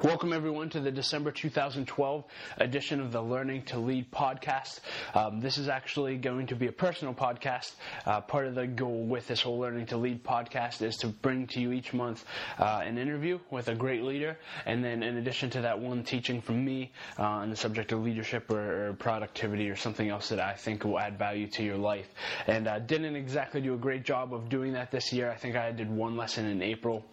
Welcome, 0.00 0.32
everyone, 0.32 0.70
to 0.70 0.80
the 0.80 0.92
December 0.92 1.32
2012 1.32 2.24
edition 2.58 3.00
of 3.00 3.10
the 3.10 3.20
Learning 3.20 3.62
to 3.62 3.80
Lead 3.80 4.12
podcast. 4.12 4.78
Um, 5.12 5.40
this 5.40 5.58
is 5.58 5.68
actually 5.68 6.16
going 6.18 6.46
to 6.46 6.54
be 6.54 6.68
a 6.68 6.72
personal 6.72 7.12
podcast. 7.12 7.72
Uh, 8.06 8.20
part 8.20 8.46
of 8.46 8.54
the 8.54 8.68
goal 8.68 9.02
with 9.02 9.26
this 9.26 9.42
whole 9.42 9.58
Learning 9.58 9.86
to 9.86 9.96
Lead 9.96 10.22
podcast 10.22 10.82
is 10.82 10.98
to 10.98 11.08
bring 11.08 11.48
to 11.48 11.60
you 11.60 11.72
each 11.72 11.92
month 11.92 12.24
uh, 12.60 12.80
an 12.84 12.96
interview 12.96 13.40
with 13.50 13.66
a 13.66 13.74
great 13.74 14.04
leader, 14.04 14.38
and 14.66 14.84
then 14.84 15.02
in 15.02 15.16
addition 15.16 15.50
to 15.50 15.62
that, 15.62 15.80
one 15.80 16.04
teaching 16.04 16.40
from 16.40 16.64
me 16.64 16.92
uh, 17.18 17.24
on 17.24 17.50
the 17.50 17.56
subject 17.56 17.90
of 17.90 18.00
leadership 18.00 18.48
or, 18.52 18.90
or, 18.90 18.92
productivity 18.92 19.68
or 19.68 19.74
something 19.74 20.08
else 20.08 20.28
that 20.28 20.38
I 20.38 20.54
think 20.54 20.84
will 20.84 21.00
add 21.00 21.18
value 21.18 21.48
to 21.48 21.64
your 21.64 21.76
life. 21.76 22.08
And 22.46 22.68
uh, 22.68 22.78
didn't 22.78 23.16
exactly 23.16 23.60
do 23.60 23.74
a 23.74 23.78
great 23.78 24.04
job 24.04 24.32
of 24.32 24.48
doing 24.48 24.74
that 24.74 24.92
this 24.92 25.12
year. 25.12 25.28
I 25.28 25.34
think 25.34 25.56
I 25.56 25.72
did 25.72 25.90
one 25.90 26.16
lesson 26.16 26.46
in 26.46 26.62
April 26.62 27.04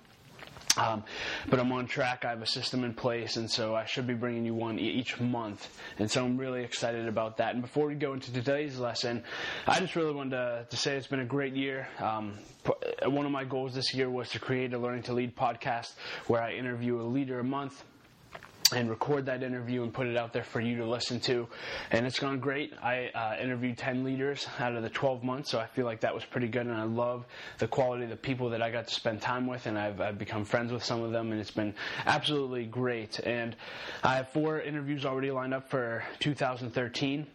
um, 0.77 1.03
but 1.49 1.59
I'm 1.59 1.71
on 1.71 1.87
track. 1.87 2.25
I 2.25 2.29
have 2.29 2.41
a 2.41 2.47
system 2.47 2.83
in 2.83 2.93
place, 2.93 3.37
and 3.37 3.49
so 3.49 3.75
I 3.75 3.85
should 3.85 4.07
be 4.07 4.13
bringing 4.13 4.45
you 4.45 4.53
one 4.53 4.79
each 4.79 5.20
month. 5.20 5.70
And 5.99 6.09
so 6.09 6.23
I'm 6.23 6.38
really 6.38 6.63
excited 6.63 7.07
about 7.07 7.38
that. 7.38 7.53
And 7.53 7.61
before 7.61 7.88
we 7.88 7.95
go 7.95 8.13
into 8.13 8.31
today's 8.33 8.77
lesson, 8.77 9.23
I 9.67 9.80
just 9.80 9.95
really 9.95 10.13
wanted 10.13 10.31
to, 10.31 10.66
to 10.69 10.77
say 10.77 10.95
it's 10.95 11.07
been 11.07 11.19
a 11.21 11.25
great 11.25 11.55
year. 11.55 11.88
Um, 11.99 12.38
one 13.03 13.25
of 13.25 13.31
my 13.31 13.43
goals 13.43 13.73
this 13.73 13.93
year 13.93 14.09
was 14.09 14.30
to 14.30 14.39
create 14.39 14.73
a 14.73 14.77
Learning 14.77 15.03
to 15.03 15.13
Lead 15.13 15.35
podcast 15.35 15.93
where 16.27 16.41
I 16.41 16.53
interview 16.53 16.99
a 16.99 17.03
leader 17.03 17.39
a 17.39 17.44
month 17.44 17.83
and 18.75 18.89
record 18.89 19.25
that 19.25 19.43
interview 19.43 19.84
and 19.84 19.93
put 19.93 20.07
it 20.07 20.17
out 20.17 20.34
there 20.34 20.43
for 20.43 20.59
you 20.59 20.77
to 20.77 20.85
listen 20.85 21.20
to. 21.21 21.47
And 21.91 22.05
it's 22.05 22.20
gone 22.20 22.39
great. 22.39 22.73
I 22.81 23.07
uh, 23.13 23.41
interviewed 23.41 23.77
10 23.77 24.03
leaders 24.03 24.47
out 24.59 24.75
of 24.75 24.83
the 24.83 24.89
12 24.89 25.23
months, 25.23 25.52
so 25.52 25.59
I 25.59 25.67
feel 25.67 25.85
like 25.85 26.02
that 26.02 26.13
was 26.13 26.25
pretty 26.25 26.47
good. 26.47 26.67
And 26.67 26.75
I 26.75 26.83
love 26.83 27.25
the 27.57 27.67
quality 27.67 28.03
of 28.03 28.09
the 28.09 28.16
people 28.16 28.49
that 28.49 28.61
I 28.61 28.71
got 28.71 28.88
to 28.88 28.93
spend 28.93 29.21
time 29.21 29.47
with, 29.47 29.66
and 29.66 29.77
I've, 29.77 30.02
I've 30.02 30.17
become 30.17 30.45
friends 30.45 30.71
with 30.71 30.83
some 30.83 31.02
of 31.03 31.11
them, 31.11 31.31
and 31.31 31.39
it's 31.39 31.52
been 31.52 31.73
absolutely 32.05 32.66
great. 32.66 33.19
And 33.19 33.55
I 34.03 34.16
have 34.16 34.30
four 34.30 34.61
interviews 34.61 35.05
already 35.05 35.31
lined 35.31 35.53
up 35.53 35.69
for 35.69 36.03
2013. 36.19 37.28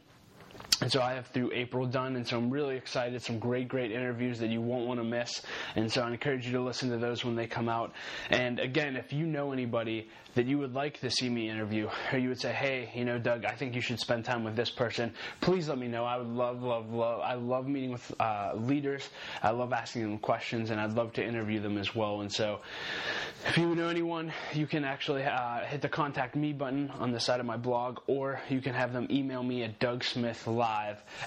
And 0.81 0.91
so 0.91 1.03
I 1.03 1.13
have 1.13 1.27
through 1.27 1.51
April 1.53 1.87
done, 1.87 2.17
and 2.17 2.27
so 2.27 2.39
I'm 2.39 2.49
really 2.49 2.77
excited. 2.77 3.21
Some 3.21 3.39
great, 3.39 3.69
great 3.69 3.93
interviews 3.93 4.39
that 4.39 4.49
you 4.49 4.63
won't 4.63 4.87
want 4.87 4.99
to 4.99 5.05
miss. 5.05 5.43
And 5.77 5.93
so 5.93 6.01
I 6.01 6.11
encourage 6.11 6.47
you 6.47 6.53
to 6.53 6.63
listen 6.63 6.89
to 6.91 6.97
those 6.97 7.23
when 7.23 7.37
they 7.37 7.47
come 7.47 7.69
out. 7.69 7.93
And 8.31 8.59
again, 8.59 8.97
if 8.97 9.13
you 9.13 9.27
know 9.27 9.53
anybody 9.53 10.09
that 10.37 10.47
you 10.47 10.59
would 10.59 10.73
like 10.73 11.01
to 11.01 11.11
see 11.11 11.29
me 11.29 11.51
interview, 11.51 11.91
or 12.13 12.19
you 12.19 12.29
would 12.29 12.41
say, 12.41 12.53
hey, 12.53 12.91
you 12.95 13.05
know, 13.05 13.19
Doug, 13.19 13.45
I 13.45 13.57
think 13.57 13.75
you 13.75 13.83
should 13.83 14.01
spend 14.01 14.25
time 14.25 14.43
with 14.43 14.57
this 14.57 14.71
person, 14.71 15.13
please 15.41 15.69
let 15.69 15.77
me 15.77 15.89
know. 15.89 16.05
I 16.05 16.17
would 16.17 16.29
love, 16.29 16.63
love, 16.63 16.91
love. 16.93 17.21
I 17.21 17.35
love 17.35 17.67
meeting 17.67 17.91
with 17.91 18.15
uh, 18.19 18.53
leaders. 18.55 19.07
I 19.43 19.51
love 19.51 19.75
asking 19.75 20.03
them 20.03 20.19
questions, 20.19 20.71
and 20.71 20.81
I'd 20.81 20.93
love 20.93 21.13
to 21.15 21.25
interview 21.25 21.61
them 21.61 21.77
as 21.77 21.95
well. 21.95 22.23
And 22.23 22.33
so 22.33 22.61
if 23.47 23.59
you 23.59 23.75
know 23.75 23.89
anyone, 23.89 24.33
you 24.55 24.67
can 24.67 24.85
actually 24.85 25.25
uh, 25.25 25.61
hit 25.67 25.83
the 25.83 25.89
contact 25.89 26.37
me 26.37 26.55
button 26.55 26.91
on 26.91 27.11
the 27.11 27.21
side 27.21 27.41
of 27.41 27.45
my 27.45 27.57
blog, 27.57 27.99
or 28.07 28.41
you 28.49 28.63
can 28.63 28.73
have 28.73 28.95
them 28.95 29.09
email 29.11 29.43
me 29.43 29.63
at 29.65 29.79
dougsmithlive 29.79 30.70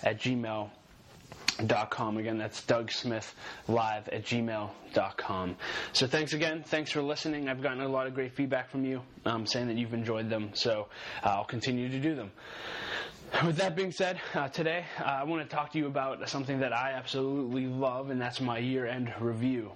at 0.03 0.19
gmail.com. 0.19 2.17
Again, 2.17 2.37
that's 2.37 2.61
dougsmithlive 2.61 4.07
at 4.11 4.23
gmail.com. 4.25 5.55
So 5.93 6.07
thanks 6.07 6.33
again. 6.33 6.63
Thanks 6.63 6.91
for 6.91 7.01
listening. 7.01 7.49
I've 7.49 7.61
gotten 7.61 7.81
a 7.81 7.87
lot 7.87 8.07
of 8.07 8.13
great 8.13 8.33
feedback 8.35 8.69
from 8.69 8.85
you 8.85 9.01
um, 9.25 9.45
saying 9.45 9.67
that 9.67 9.77
you've 9.77 9.93
enjoyed 9.93 10.29
them, 10.29 10.51
so 10.53 10.87
uh, 11.23 11.29
I'll 11.29 11.45
continue 11.45 11.89
to 11.89 11.99
do 11.99 12.15
them. 12.15 12.31
With 13.45 13.55
that 13.57 13.75
being 13.75 13.91
said, 13.91 14.19
uh, 14.35 14.47
today 14.49 14.85
uh, 14.99 15.05
I 15.05 15.23
want 15.23 15.47
to 15.49 15.55
talk 15.55 15.71
to 15.71 15.79
you 15.79 15.87
about 15.87 16.29
something 16.29 16.59
that 16.59 16.71
I 16.71 16.91
absolutely 16.91 17.65
love, 17.65 18.11
and 18.11 18.21
that's 18.21 18.39
my 18.39 18.59
year 18.59 18.85
end 18.85 19.11
review 19.19 19.71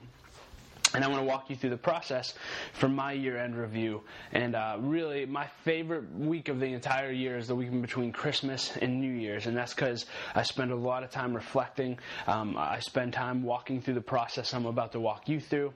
and 0.98 1.06
I 1.06 1.10
want 1.10 1.22
to 1.22 1.28
walk 1.28 1.52
you 1.52 1.56
through 1.56 1.70
the 1.70 1.78
process 1.78 2.34
for 2.74 2.90
my 2.90 3.12
year-end 3.12 3.56
review. 3.56 4.02
And 4.32 4.56
uh, 4.56 4.78
really, 4.80 5.28
my 5.28 5.46
favorite 5.64 6.12
week 6.12 6.50
of 6.50 6.60
the 6.60 6.66
entire 6.66 7.12
year 7.12 7.38
is 7.38 7.48
the 7.48 7.56
week 7.56 7.70
between 7.82 8.12
Christmas 8.12 8.76
and 8.78 9.00
New 9.00 9.14
Year's, 9.14 9.46
and 9.46 9.56
that's 9.56 9.76
because 9.76 10.08
I 10.34 10.42
spend 10.42 10.72
a 10.72 10.76
lot 10.76 11.04
of 11.04 11.12
time 11.12 11.36
reflecting. 11.36 12.00
Um, 12.26 12.58
I 12.58 12.80
spend 12.80 13.14
time 13.14 13.44
walking 13.44 13.80
through 13.80 13.94
the 13.94 14.02
process 14.02 14.56
I'm 14.56 14.66
about 14.66 14.94
to 14.94 15.00
walk 15.00 15.30
you 15.30 15.40
through. 15.40 15.72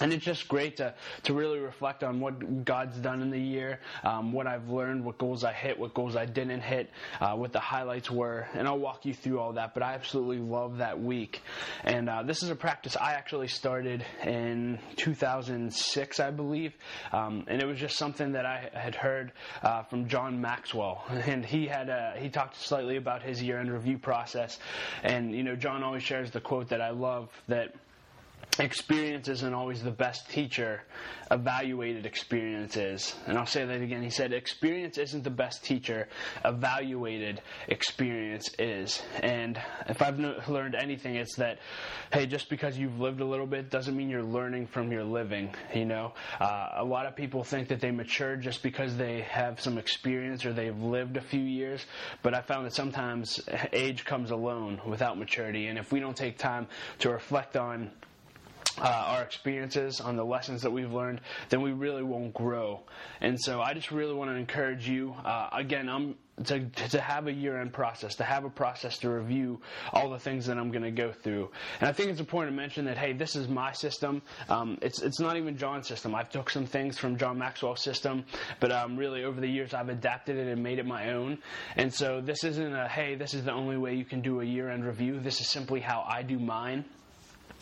And 0.00 0.12
it's 0.12 0.24
just 0.24 0.48
great 0.48 0.78
to, 0.78 0.94
to 1.24 1.34
really 1.34 1.60
reflect 1.60 2.02
on 2.02 2.18
what 2.18 2.64
God's 2.64 2.98
done 2.98 3.22
in 3.22 3.30
the 3.30 3.38
year, 3.38 3.78
um, 4.02 4.32
what 4.32 4.46
I've 4.46 4.68
learned, 4.68 5.04
what 5.04 5.18
goals 5.18 5.44
I 5.44 5.52
hit, 5.52 5.78
what 5.78 5.94
goals 5.94 6.16
I 6.16 6.26
didn't 6.26 6.60
hit, 6.60 6.90
uh, 7.20 7.34
what 7.34 7.52
the 7.52 7.60
highlights 7.60 8.10
were, 8.10 8.48
and 8.54 8.66
I'll 8.66 8.78
walk 8.78 9.04
you 9.04 9.14
through 9.14 9.38
all 9.38 9.52
that. 9.52 9.74
But 9.74 9.84
I 9.84 9.94
absolutely 9.94 10.38
love 10.38 10.78
that 10.78 11.00
week. 11.00 11.42
And 11.84 12.08
uh, 12.08 12.22
this 12.24 12.42
is 12.42 12.50
a 12.50 12.56
practice 12.56 12.96
I 12.96 13.12
actually 13.12 13.48
started 13.48 14.04
in 14.24 14.80
2006, 14.96 16.20
I 16.20 16.30
believe. 16.30 16.74
Um, 17.12 17.44
and 17.46 17.62
it 17.62 17.66
was 17.66 17.78
just 17.78 17.96
something 17.96 18.32
that 18.32 18.46
I 18.46 18.70
had 18.72 18.94
heard 18.94 19.32
uh, 19.62 19.84
from 19.84 20.08
John 20.08 20.40
Maxwell. 20.40 21.04
And 21.32 21.46
he 21.46 21.66
had 21.66 21.88
uh, 21.88 22.12
he 22.16 22.28
talked 22.28 22.56
slightly 22.56 22.96
about 22.96 23.22
his 23.22 23.42
year 23.42 23.58
end 23.58 23.72
review 23.72 23.96
process. 23.96 24.58
And, 25.02 25.32
you 25.34 25.44
know, 25.44 25.54
John 25.54 25.82
always 25.82 26.02
shares 26.02 26.30
the 26.30 26.40
quote 26.40 26.68
that 26.70 26.80
I 26.80 26.90
love 26.90 27.30
that 27.48 27.74
experience 28.58 29.28
isn't 29.28 29.54
always 29.54 29.82
the 29.82 29.90
best 29.90 30.28
teacher, 30.28 30.82
evaluated 31.30 32.04
experience 32.04 32.76
is. 32.76 33.14
And 33.26 33.38
I'll 33.38 33.46
say 33.46 33.64
that 33.64 33.80
again. 33.80 34.02
He 34.02 34.10
said, 34.10 34.32
experience 34.34 34.98
isn't 34.98 35.24
the 35.24 35.30
best 35.30 35.64
teacher, 35.64 36.08
evaluated 36.44 37.40
experience 37.68 38.50
is. 38.58 39.02
And 39.22 39.60
if 39.88 40.02
I've 40.02 40.18
learned 40.48 40.74
anything, 40.74 41.16
it's 41.16 41.36
that, 41.36 41.60
hey, 42.12 42.26
just 42.26 42.50
because 42.50 42.76
you've 42.76 43.00
lived 43.00 43.20
a 43.20 43.24
little 43.24 43.46
bit 43.46 43.70
doesn't 43.70 43.96
mean 43.96 44.10
you're 44.10 44.22
learning 44.22 44.66
from 44.66 44.92
your 44.92 45.04
living, 45.04 45.54
you 45.74 45.86
know? 45.86 46.12
Uh, 46.38 46.68
a 46.76 46.84
lot 46.84 47.06
of 47.06 47.16
people 47.16 47.44
think 47.44 47.68
that 47.68 47.80
they 47.80 47.90
mature 47.90 48.36
just 48.36 48.62
because 48.62 48.96
they 48.96 49.22
have 49.22 49.60
some 49.60 49.78
experience 49.78 50.44
or 50.44 50.52
they've 50.52 50.78
lived 50.78 51.16
a 51.16 51.22
few 51.22 51.40
years, 51.40 51.84
but 52.22 52.34
I 52.34 52.42
found 52.42 52.66
that 52.66 52.74
sometimes 52.74 53.40
age 53.72 54.04
comes 54.04 54.30
alone 54.30 54.80
without 54.86 55.18
maturity. 55.18 55.68
And 55.68 55.78
if 55.78 55.90
we 55.90 56.00
don't 56.00 56.16
take 56.16 56.36
time 56.36 56.66
to 56.98 57.10
reflect 57.10 57.56
on 57.56 57.90
uh, 58.78 58.84
our 58.84 59.22
experiences, 59.22 60.00
on 60.00 60.16
the 60.16 60.24
lessons 60.24 60.62
that 60.62 60.70
we've 60.70 60.92
learned, 60.92 61.20
then 61.48 61.60
we 61.62 61.72
really 61.72 62.02
won't 62.02 62.34
grow. 62.34 62.80
And 63.20 63.38
so 63.40 63.60
I 63.60 63.74
just 63.74 63.90
really 63.90 64.14
want 64.14 64.30
to 64.30 64.36
encourage 64.36 64.88
you. 64.88 65.14
Uh, 65.24 65.48
again, 65.52 65.88
I'm 65.88 66.16
to, 66.44 66.66
to 66.88 67.00
have 67.00 67.26
a 67.26 67.32
year 67.32 67.60
end 67.60 67.72
process, 67.72 68.14
to 68.16 68.24
have 68.24 68.44
a 68.44 68.50
process 68.50 68.98
to 68.98 69.10
review 69.10 69.60
all 69.92 70.10
the 70.10 70.18
things 70.18 70.46
that 70.46 70.58
I'm 70.58 70.70
going 70.70 70.82
to 70.82 70.90
go 70.90 71.12
through. 71.12 71.50
And 71.80 71.88
I 71.88 71.92
think 71.92 72.10
it's 72.10 72.20
important 72.20 72.56
to 72.56 72.56
mention 72.56 72.86
that, 72.86 72.96
hey, 72.96 73.12
this 73.12 73.36
is 73.36 73.48
my 73.48 73.72
system. 73.72 74.22
Um, 74.48 74.78
it's, 74.80 75.02
it's 75.02 75.20
not 75.20 75.36
even 75.36 75.56
John's 75.56 75.86
system. 75.86 76.14
I've 76.14 76.30
took 76.30 76.50
some 76.50 76.66
things 76.66 76.98
from 76.98 77.16
John 77.18 77.38
Maxwell's 77.38 77.82
system, 77.82 78.24
but 78.60 78.72
um, 78.72 78.96
really 78.96 79.24
over 79.24 79.40
the 79.40 79.48
years 79.48 79.74
I've 79.74 79.90
adapted 79.90 80.36
it 80.36 80.48
and 80.48 80.62
made 80.62 80.78
it 80.78 80.86
my 80.86 81.10
own. 81.10 81.38
And 81.76 81.92
so 81.92 82.20
this 82.20 82.44
isn't 82.44 82.74
a, 82.74 82.88
hey, 82.88 83.14
this 83.14 83.34
is 83.34 83.44
the 83.44 83.52
only 83.52 83.76
way 83.76 83.94
you 83.94 84.04
can 84.04 84.22
do 84.22 84.40
a 84.40 84.44
year 84.44 84.70
end 84.70 84.84
review. 84.84 85.20
This 85.20 85.40
is 85.40 85.48
simply 85.48 85.80
how 85.80 86.04
I 86.08 86.22
do 86.22 86.38
mine 86.38 86.84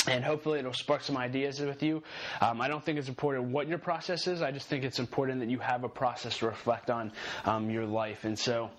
and 0.09 0.25
hopefully 0.25 0.59
it'll 0.59 0.72
spark 0.72 1.03
some 1.03 1.16
ideas 1.16 1.61
with 1.61 1.83
you. 1.83 2.03
Um, 2.41 2.61
I 2.61 2.69
don't 2.69 2.84
think 2.84 2.99
it's 2.99 3.09
important 3.09 3.49
what 3.49 3.69
your 3.69 3.78
process 3.78 4.27
is. 4.27 4.43
I 4.43 4.50
just 4.50 4.69
think 4.69 4.84
it's 4.84 4.99
important 4.99 5.41
that 5.41 5.49
you 5.49 5.59
have 5.59 5.84
a 5.84 5.88
process 5.88 6.38
to 6.38 6.47
reflect 6.47 6.91
on 6.91 7.12
um, 7.44 7.71
your 7.71 7.87
life. 7.87 8.25
And 8.25 8.38
so. 8.38 8.71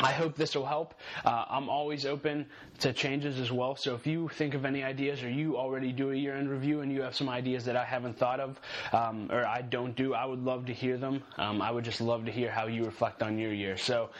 I 0.00 0.12
hope 0.12 0.36
this 0.36 0.54
will 0.54 0.66
help. 0.66 0.94
Uh, 1.24 1.44
I'm 1.48 1.68
always 1.68 2.06
open 2.06 2.46
to 2.80 2.92
changes 2.92 3.38
as 3.38 3.52
well. 3.52 3.76
So 3.76 3.94
if 3.94 4.06
you 4.06 4.28
think 4.28 4.54
of 4.54 4.64
any 4.64 4.82
ideas 4.82 5.22
or 5.22 5.30
you 5.30 5.56
already 5.56 5.92
do 5.92 6.10
a 6.10 6.14
year 6.14 6.36
end 6.36 6.50
review 6.50 6.80
and 6.80 6.90
you 6.90 7.02
have 7.02 7.14
some 7.14 7.28
ideas 7.28 7.64
that 7.66 7.76
I 7.76 7.84
haven't 7.84 8.18
thought 8.18 8.40
of 8.40 8.60
um, 8.92 9.28
or 9.30 9.44
I 9.44 9.62
don't 9.62 9.94
do, 9.94 10.14
I 10.14 10.24
would 10.24 10.42
love 10.42 10.66
to 10.66 10.72
hear 10.72 10.96
them. 10.96 11.22
Um, 11.38 11.60
I 11.60 11.70
would 11.70 11.84
just 11.84 12.00
love 12.00 12.24
to 12.24 12.32
hear 12.32 12.50
how 12.50 12.66
you 12.66 12.84
reflect 12.84 13.22
on 13.22 13.38
your 13.38 13.52
year. 13.52 13.76
So 13.76 14.10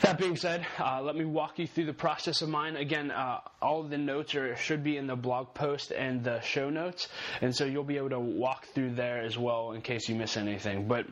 that 0.00 0.18
being 0.18 0.36
said, 0.36 0.66
uh, 0.78 1.02
let 1.02 1.16
me 1.16 1.24
walk 1.24 1.58
you 1.58 1.66
through 1.66 1.86
the 1.86 1.92
process 1.92 2.42
of 2.42 2.48
mine. 2.48 2.76
Again, 2.76 3.10
uh, 3.10 3.40
all 3.60 3.82
the 3.82 3.98
notes 3.98 4.34
are 4.34 4.56
should 4.56 4.82
be 4.84 4.96
in 4.96 5.06
the 5.06 5.16
blog 5.16 5.54
post 5.54 5.92
and 5.92 6.22
the 6.24 6.40
show 6.40 6.70
notes, 6.70 7.08
and 7.40 7.54
so 7.54 7.64
you'll 7.64 7.84
be 7.84 7.96
able 7.96 8.10
to 8.10 8.20
walk 8.20 8.66
through 8.74 8.94
there 8.94 9.20
as 9.20 9.36
well 9.38 9.72
in 9.72 9.82
case 9.82 10.08
you 10.08 10.14
miss 10.14 10.36
anything. 10.36 10.88
But 10.88 11.06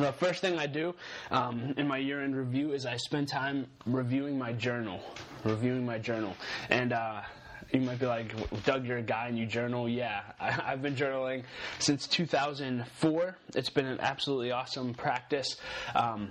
the 0.00 0.12
first 0.12 0.40
thing 0.40 0.58
I 0.58 0.66
do 0.66 0.94
um, 1.30 1.74
in 1.76 1.86
my 1.86 1.98
year-end 1.98 2.36
review 2.36 2.72
is 2.72 2.86
I 2.86 2.96
spend 2.96 3.28
time 3.28 3.66
reviewing 3.86 4.38
my 4.38 4.52
journal, 4.52 5.00
reviewing 5.44 5.84
my 5.84 5.98
journal, 5.98 6.34
and. 6.70 6.92
Uh, 6.92 7.22
you 7.72 7.80
might 7.80 7.98
be 7.98 8.06
like, 8.06 8.34
Doug, 8.64 8.86
you're 8.86 8.96
a 8.96 9.02
guy 9.02 9.28
and 9.28 9.36
you 9.36 9.44
journal. 9.44 9.88
Yeah, 9.88 10.22
I, 10.40 10.52
have 10.52 10.80
been 10.80 10.96
journaling 10.96 11.44
since 11.78 12.06
2004. 12.06 13.36
It's 13.54 13.68
been 13.68 13.84
an 13.84 14.00
absolutely 14.00 14.52
awesome 14.52 14.94
practice. 14.94 15.56
Um, 15.94 16.30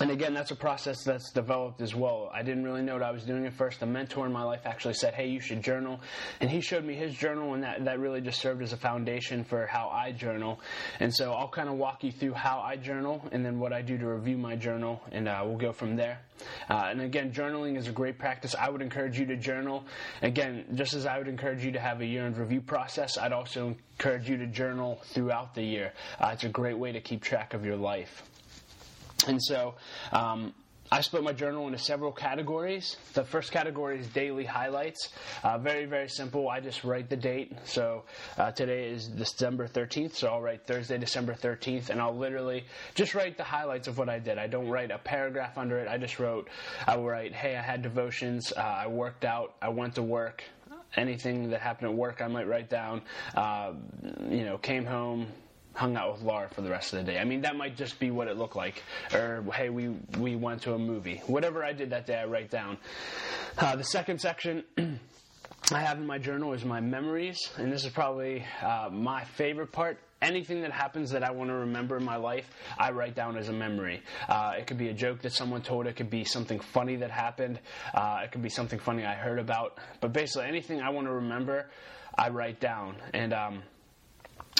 and 0.00 0.10
again, 0.10 0.34
that's 0.34 0.50
a 0.50 0.56
process 0.56 1.04
that's 1.04 1.32
developed 1.32 1.80
as 1.80 1.94
well. 1.94 2.30
I 2.32 2.42
didn't 2.42 2.64
really 2.64 2.82
know 2.82 2.94
what 2.94 3.02
I 3.02 3.10
was 3.10 3.24
doing 3.24 3.46
at 3.46 3.52
first. 3.54 3.82
A 3.82 3.86
mentor 3.86 4.26
in 4.26 4.32
my 4.32 4.42
life 4.42 4.62
actually 4.64 4.94
said, 4.94 5.14
"Hey, 5.14 5.28
you 5.28 5.40
should 5.40 5.62
journal," 5.62 6.00
and 6.40 6.50
he 6.50 6.60
showed 6.60 6.84
me 6.84 6.94
his 6.94 7.14
journal, 7.14 7.54
and 7.54 7.62
that 7.62 7.84
that 7.84 7.98
really 7.98 8.20
just 8.20 8.40
served 8.40 8.62
as 8.62 8.72
a 8.72 8.76
foundation 8.76 9.44
for 9.44 9.66
how 9.66 9.88
I 9.88 10.12
journal. 10.12 10.60
And 11.00 11.12
so 11.14 11.32
I'll 11.32 11.48
kind 11.48 11.68
of 11.68 11.76
walk 11.76 12.04
you 12.04 12.12
through 12.12 12.34
how 12.34 12.60
I 12.60 12.76
journal, 12.76 13.26
and 13.32 13.44
then 13.44 13.58
what 13.58 13.72
I 13.72 13.82
do 13.82 13.98
to 13.98 14.06
review 14.06 14.38
my 14.38 14.56
journal, 14.56 15.02
and 15.12 15.28
uh, 15.28 15.42
we'll 15.44 15.58
go 15.58 15.72
from 15.72 15.96
there. 15.96 16.20
Uh, 16.70 16.88
and 16.90 17.00
again, 17.00 17.32
journaling 17.32 17.76
is 17.76 17.88
a 17.88 17.92
great 17.92 18.18
practice. 18.18 18.54
I 18.54 18.70
would 18.70 18.82
encourage 18.82 19.18
you 19.18 19.26
to 19.26 19.36
journal. 19.36 19.84
Again, 20.22 20.64
just 20.74 20.94
as 20.94 21.04
I 21.06 21.18
would 21.18 21.28
encourage 21.28 21.64
you 21.64 21.72
to 21.72 21.80
have 21.80 22.00
a 22.00 22.06
year-end 22.06 22.36
review 22.36 22.60
process, 22.60 23.18
I'd 23.18 23.32
also 23.32 23.74
encourage 23.98 24.28
you 24.28 24.36
to 24.36 24.46
journal 24.46 25.00
throughout 25.06 25.54
the 25.54 25.62
year. 25.62 25.92
Uh, 26.20 26.30
it's 26.32 26.44
a 26.44 26.48
great 26.48 26.78
way 26.78 26.92
to 26.92 27.00
keep 27.00 27.22
track 27.22 27.54
of 27.54 27.64
your 27.64 27.76
life. 27.76 28.22
And 29.28 29.42
so, 29.42 29.74
um, 30.12 30.54
I 30.90 31.02
split 31.02 31.22
my 31.22 31.34
journal 31.34 31.66
into 31.66 31.78
several 31.78 32.12
categories. 32.12 32.96
The 33.12 33.22
first 33.22 33.52
category 33.52 34.00
is 34.00 34.06
daily 34.06 34.46
highlights. 34.46 35.10
Uh, 35.44 35.58
very, 35.58 35.84
very 35.84 36.08
simple. 36.08 36.48
I 36.48 36.60
just 36.60 36.82
write 36.82 37.10
the 37.10 37.16
date. 37.16 37.52
So 37.66 38.04
uh, 38.38 38.52
today 38.52 38.88
is 38.88 39.06
December 39.06 39.68
13th, 39.68 40.14
so 40.14 40.28
I'll 40.28 40.40
write 40.40 40.66
Thursday, 40.66 40.96
December 40.96 41.34
13th, 41.34 41.90
and 41.90 42.00
I'll 42.00 42.16
literally 42.16 42.64
just 42.94 43.14
write 43.14 43.36
the 43.36 43.44
highlights 43.44 43.86
of 43.86 43.98
what 43.98 44.08
I 44.08 44.18
did. 44.18 44.38
I 44.38 44.46
don't 44.46 44.68
write 44.68 44.90
a 44.90 44.96
paragraph 44.96 45.58
under 45.58 45.78
it. 45.78 45.88
I 45.88 45.98
just 45.98 46.18
wrote, 46.18 46.48
I 46.86 46.96
write, 46.96 47.34
hey, 47.34 47.54
I 47.54 47.60
had 47.60 47.82
devotions, 47.82 48.54
uh, 48.56 48.60
I 48.60 48.86
worked 48.86 49.26
out, 49.26 49.56
I 49.60 49.68
went 49.68 49.96
to 49.96 50.02
work. 50.02 50.42
Anything 50.96 51.50
that 51.50 51.60
happened 51.60 51.90
at 51.90 51.94
work, 51.94 52.22
I 52.22 52.28
might 52.28 52.48
write 52.48 52.70
down. 52.70 53.02
Uh, 53.34 53.74
you 54.30 54.46
know, 54.46 54.56
came 54.56 54.86
home, 54.86 55.26
hung 55.78 55.96
out 55.96 56.12
with 56.12 56.22
Laura 56.22 56.48
for 56.48 56.60
the 56.60 56.70
rest 56.70 56.92
of 56.92 56.98
the 56.98 57.12
day. 57.12 57.18
I 57.18 57.24
mean, 57.24 57.42
that 57.42 57.54
might 57.54 57.76
just 57.76 58.00
be 58.00 58.10
what 58.10 58.26
it 58.26 58.36
looked 58.36 58.56
like. 58.56 58.82
Or, 59.14 59.44
hey, 59.54 59.70
we, 59.70 59.90
we 60.18 60.34
went 60.34 60.62
to 60.62 60.74
a 60.74 60.78
movie. 60.78 61.22
Whatever 61.26 61.64
I 61.64 61.72
did 61.72 61.90
that 61.90 62.04
day, 62.04 62.16
I 62.16 62.24
write 62.24 62.50
down. 62.50 62.78
Uh, 63.56 63.76
the 63.76 63.84
second 63.84 64.20
section. 64.20 64.64
I 65.70 65.80
have 65.80 65.98
in 65.98 66.06
my 66.06 66.18
journal 66.18 66.52
is 66.54 66.64
my 66.64 66.80
memories, 66.80 67.50
and 67.58 67.70
this 67.70 67.84
is 67.84 67.92
probably 67.92 68.44
uh, 68.62 68.88
my 68.90 69.24
favorite 69.24 69.70
part 69.70 69.98
anything 70.20 70.62
that 70.62 70.72
happens 70.72 71.10
that 71.10 71.22
I 71.22 71.30
want 71.30 71.50
to 71.50 71.54
remember 71.54 71.96
in 71.96 72.04
my 72.04 72.16
life, 72.16 72.48
I 72.76 72.90
write 72.90 73.14
down 73.14 73.36
as 73.36 73.48
a 73.48 73.52
memory. 73.52 74.02
Uh, 74.28 74.54
it 74.58 74.66
could 74.66 74.76
be 74.76 74.88
a 74.88 74.92
joke 74.92 75.22
that 75.22 75.32
someone 75.32 75.62
told, 75.62 75.86
it 75.86 75.94
could 75.94 76.10
be 76.10 76.24
something 76.24 76.58
funny 76.58 76.96
that 76.96 77.12
happened, 77.12 77.60
uh, 77.94 78.22
it 78.24 78.32
could 78.32 78.42
be 78.42 78.48
something 78.48 78.80
funny 78.80 79.04
I 79.04 79.14
heard 79.14 79.38
about. 79.38 79.78
But 80.00 80.12
basically, 80.12 80.48
anything 80.48 80.80
I 80.80 80.90
want 80.90 81.06
to 81.06 81.12
remember, 81.12 81.66
I 82.16 82.30
write 82.30 82.58
down. 82.58 82.96
And 83.14 83.32
um, 83.32 83.62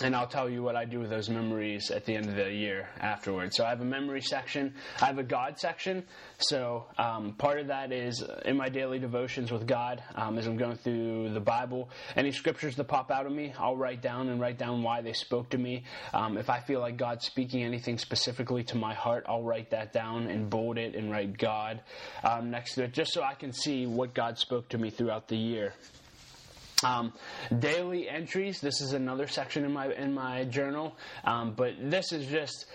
and 0.02 0.14
I'll 0.14 0.28
tell 0.28 0.48
you 0.48 0.62
what 0.62 0.76
I 0.76 0.84
do 0.84 1.00
with 1.00 1.10
those 1.10 1.28
memories 1.28 1.90
at 1.90 2.04
the 2.04 2.14
end 2.14 2.26
of 2.26 2.36
the 2.36 2.52
year 2.52 2.88
afterwards. 3.00 3.56
So 3.56 3.64
I 3.64 3.70
have 3.70 3.80
a 3.80 3.84
memory 3.84 4.20
section, 4.20 4.74
I 5.00 5.06
have 5.06 5.18
a 5.18 5.24
God 5.24 5.58
section. 5.58 6.04
So 6.38 6.86
um, 6.98 7.34
part 7.34 7.58
of 7.58 7.66
that 7.68 7.90
is 7.90 8.22
in 8.44 8.56
my 8.56 8.68
daily 8.68 8.98
devotions 9.00 9.50
with 9.50 9.66
God 9.66 10.02
um, 10.14 10.38
as 10.38 10.46
I'm 10.46 10.56
going 10.56 10.76
through 10.76 11.30
the 11.30 11.40
Bible. 11.40 11.90
Any 12.14 12.30
scriptures 12.30 12.76
that 12.76 12.84
pop 12.84 13.10
out 13.10 13.26
of 13.26 13.32
me, 13.32 13.52
I'll 13.58 13.76
write 13.76 14.00
down 14.00 14.28
and 14.28 14.40
write 14.40 14.58
down 14.58 14.82
why 14.82 15.00
they 15.00 15.12
spoke 15.12 15.50
to 15.50 15.58
me. 15.58 15.84
Um, 16.14 16.38
if 16.38 16.48
I 16.48 16.60
feel 16.60 16.80
like 16.80 16.96
God's 16.96 17.26
speaking 17.26 17.64
anything 17.64 17.98
specifically 17.98 18.62
to 18.64 18.76
my 18.76 18.94
heart, 18.94 19.24
I'll 19.28 19.42
write 19.42 19.70
that 19.70 19.92
down 19.92 20.28
and 20.28 20.48
bold 20.48 20.78
it 20.78 20.94
and 20.94 21.10
write 21.10 21.36
God 21.36 21.80
um, 22.22 22.50
next 22.50 22.74
to 22.74 22.84
it, 22.84 22.92
just 22.92 23.12
so 23.12 23.22
I 23.22 23.34
can 23.34 23.52
see 23.52 23.86
what 23.86 24.14
God 24.14 24.38
spoke 24.38 24.68
to 24.70 24.78
me 24.78 24.90
throughout 24.90 25.26
the 25.26 25.36
year. 25.36 25.74
Um, 26.84 27.12
daily 27.58 28.08
entries. 28.08 28.60
This 28.60 28.80
is 28.80 28.92
another 28.92 29.26
section 29.26 29.64
in 29.64 29.72
my 29.72 29.92
in 29.92 30.14
my 30.14 30.44
journal, 30.44 30.96
um, 31.24 31.54
but 31.54 31.74
this 31.80 32.12
is 32.12 32.26
just 32.26 32.66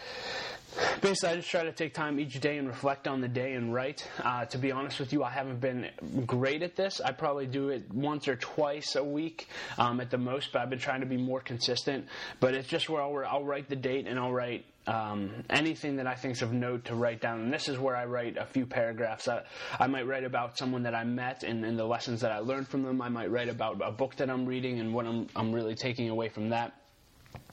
basically 1.02 1.30
I 1.30 1.36
just 1.36 1.50
try 1.50 1.64
to 1.64 1.72
take 1.72 1.94
time 1.94 2.20
each 2.20 2.40
day 2.40 2.58
and 2.58 2.68
reflect 2.68 3.08
on 3.08 3.22
the 3.22 3.28
day 3.28 3.54
and 3.54 3.74
write. 3.74 4.08
Uh, 4.24 4.46
to 4.46 4.58
be 4.58 4.72
honest 4.72 5.00
with 5.00 5.14
you, 5.14 5.24
I 5.24 5.30
haven't 5.30 5.60
been 5.60 5.90
great 6.26 6.64
at 6.64 6.76
this. 6.76 7.02
I 7.02 7.12
probably 7.12 7.46
do 7.46 7.70
it 7.70 7.92
once 7.94 8.28
or 8.28 8.36
twice 8.36 8.96
a 8.96 9.04
week 9.04 9.48
um, 9.78 10.00
at 10.00 10.10
the 10.10 10.18
most, 10.18 10.52
but 10.52 10.62
I've 10.62 10.70
been 10.70 10.80
trying 10.80 11.02
to 11.02 11.06
be 11.06 11.18
more 11.18 11.40
consistent. 11.40 12.08
But 12.40 12.54
it's 12.54 12.68
just 12.68 12.90
where 12.90 13.02
I'll, 13.02 13.24
I'll 13.28 13.44
write 13.44 13.70
the 13.70 13.76
date 13.76 14.08
and 14.08 14.20
I'll 14.20 14.32
write 14.32 14.66
um, 14.88 15.44
anything 15.50 15.98
that 15.98 16.08
I 16.08 16.16
think 16.16 16.36
is 16.36 16.42
of 16.42 16.52
note 16.52 16.86
to 16.86 16.96
write 16.96 17.22
down. 17.22 17.42
And 17.42 17.54
this 17.54 17.70
is 17.70 17.78
where 17.78 17.96
I 17.96 18.06
write 18.06 18.38
a 18.38 18.46
few 18.46 18.66
paragraphs. 18.66 19.28
I, 19.28 19.44
I 19.80 19.88
might 19.88 20.08
write 20.08 20.24
about 20.24 20.58
someone 20.58 20.84
that 20.84 20.96
I 20.96 21.04
met 21.04 21.44
and, 21.44 21.64
and, 21.64 21.80
the 21.80 21.86
lessons 21.86 22.22
that 22.22 22.32
I 22.32 22.40
learned 22.40 22.68
from 22.68 22.84
them. 22.84 23.02
I 23.02 23.10
might 23.10 23.32
write 23.32 23.50
about 23.50 23.82
a 23.84 23.92
book 23.92 24.16
that 24.18 24.30
I'm 24.30 24.46
reading 24.46 24.80
and 24.80 24.94
what 24.94 25.06
I'm, 25.06 25.28
I'm 25.36 25.54
really 25.54 25.76
taking 25.76 26.10
away 26.10 26.30
from 26.30 26.50
that. 26.50 26.74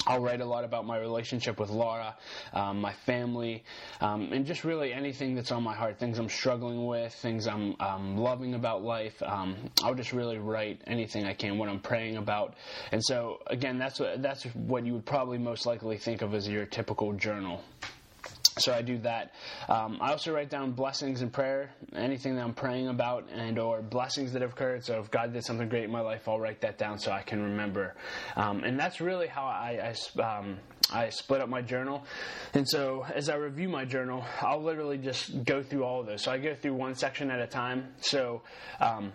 I'll 0.06 0.20
write 0.20 0.40
a 0.40 0.44
lot 0.44 0.64
about 0.64 0.86
my 0.86 0.98
relationship 0.98 1.60
with 1.60 1.68
Laura, 1.70 2.16
um, 2.54 2.80
my 2.80 2.92
family, 2.92 3.64
um, 4.00 4.32
and 4.32 4.46
just 4.46 4.64
really 4.64 4.92
anything 4.92 5.34
that's 5.34 5.52
on 5.52 5.62
my 5.62 5.74
heart, 5.74 5.98
things 5.98 6.18
I'm 6.18 6.28
struggling 6.28 6.86
with, 6.86 7.12
things 7.12 7.46
I'm 7.46 7.76
um, 7.80 8.16
loving 8.16 8.54
about 8.54 8.82
life. 8.82 9.22
Um, 9.22 9.56
I'll 9.82 9.94
just 9.94 10.12
really 10.12 10.38
write 10.38 10.80
anything 10.86 11.26
I 11.26 11.34
can, 11.34 11.58
what 11.58 11.68
I'm 11.68 11.80
praying 11.80 12.16
about. 12.16 12.54
And 12.92 13.04
so, 13.04 13.40
again, 13.48 13.78
that's 13.78 14.00
what, 14.00 14.22
that's 14.22 14.44
what 14.54 14.86
you 14.86 14.94
would 14.94 15.06
probably 15.06 15.38
most 15.38 15.66
likely 15.66 15.98
think 15.98 16.22
of 16.22 16.34
as 16.34 16.48
your 16.48 16.64
typical 16.64 17.12
journal 17.12 17.62
so 18.60 18.72
I 18.72 18.82
do 18.82 18.98
that. 18.98 19.34
Um, 19.68 19.98
I 20.00 20.12
also 20.12 20.32
write 20.32 20.50
down 20.50 20.72
blessings 20.72 21.22
and 21.22 21.32
prayer, 21.32 21.70
anything 21.94 22.36
that 22.36 22.42
I'm 22.42 22.54
praying 22.54 22.88
about, 22.88 23.28
and 23.32 23.58
or 23.58 23.82
blessings 23.82 24.32
that 24.32 24.42
have 24.42 24.52
occurred. 24.52 24.84
So 24.84 25.00
if 25.00 25.10
God 25.10 25.32
did 25.32 25.44
something 25.44 25.68
great 25.68 25.84
in 25.84 25.90
my 25.90 26.00
life, 26.00 26.28
I'll 26.28 26.40
write 26.40 26.60
that 26.62 26.78
down 26.78 26.98
so 26.98 27.12
I 27.12 27.22
can 27.22 27.42
remember. 27.42 27.94
Um, 28.36 28.64
and 28.64 28.78
that's 28.78 29.00
really 29.00 29.26
how 29.26 29.44
I 29.44 29.94
I, 30.18 30.20
um, 30.22 30.58
I, 30.92 31.10
split 31.10 31.40
up 31.40 31.48
my 31.48 31.62
journal. 31.62 32.04
And 32.54 32.68
so 32.68 33.04
as 33.14 33.28
I 33.28 33.36
review 33.36 33.68
my 33.68 33.84
journal, 33.84 34.24
I'll 34.40 34.62
literally 34.62 34.98
just 34.98 35.44
go 35.44 35.62
through 35.62 35.84
all 35.84 36.00
of 36.00 36.06
those. 36.06 36.22
So 36.22 36.32
I 36.32 36.38
go 36.38 36.54
through 36.54 36.74
one 36.74 36.94
section 36.94 37.30
at 37.30 37.40
a 37.40 37.46
time. 37.46 37.88
So 38.00 38.42
um, 38.80 39.12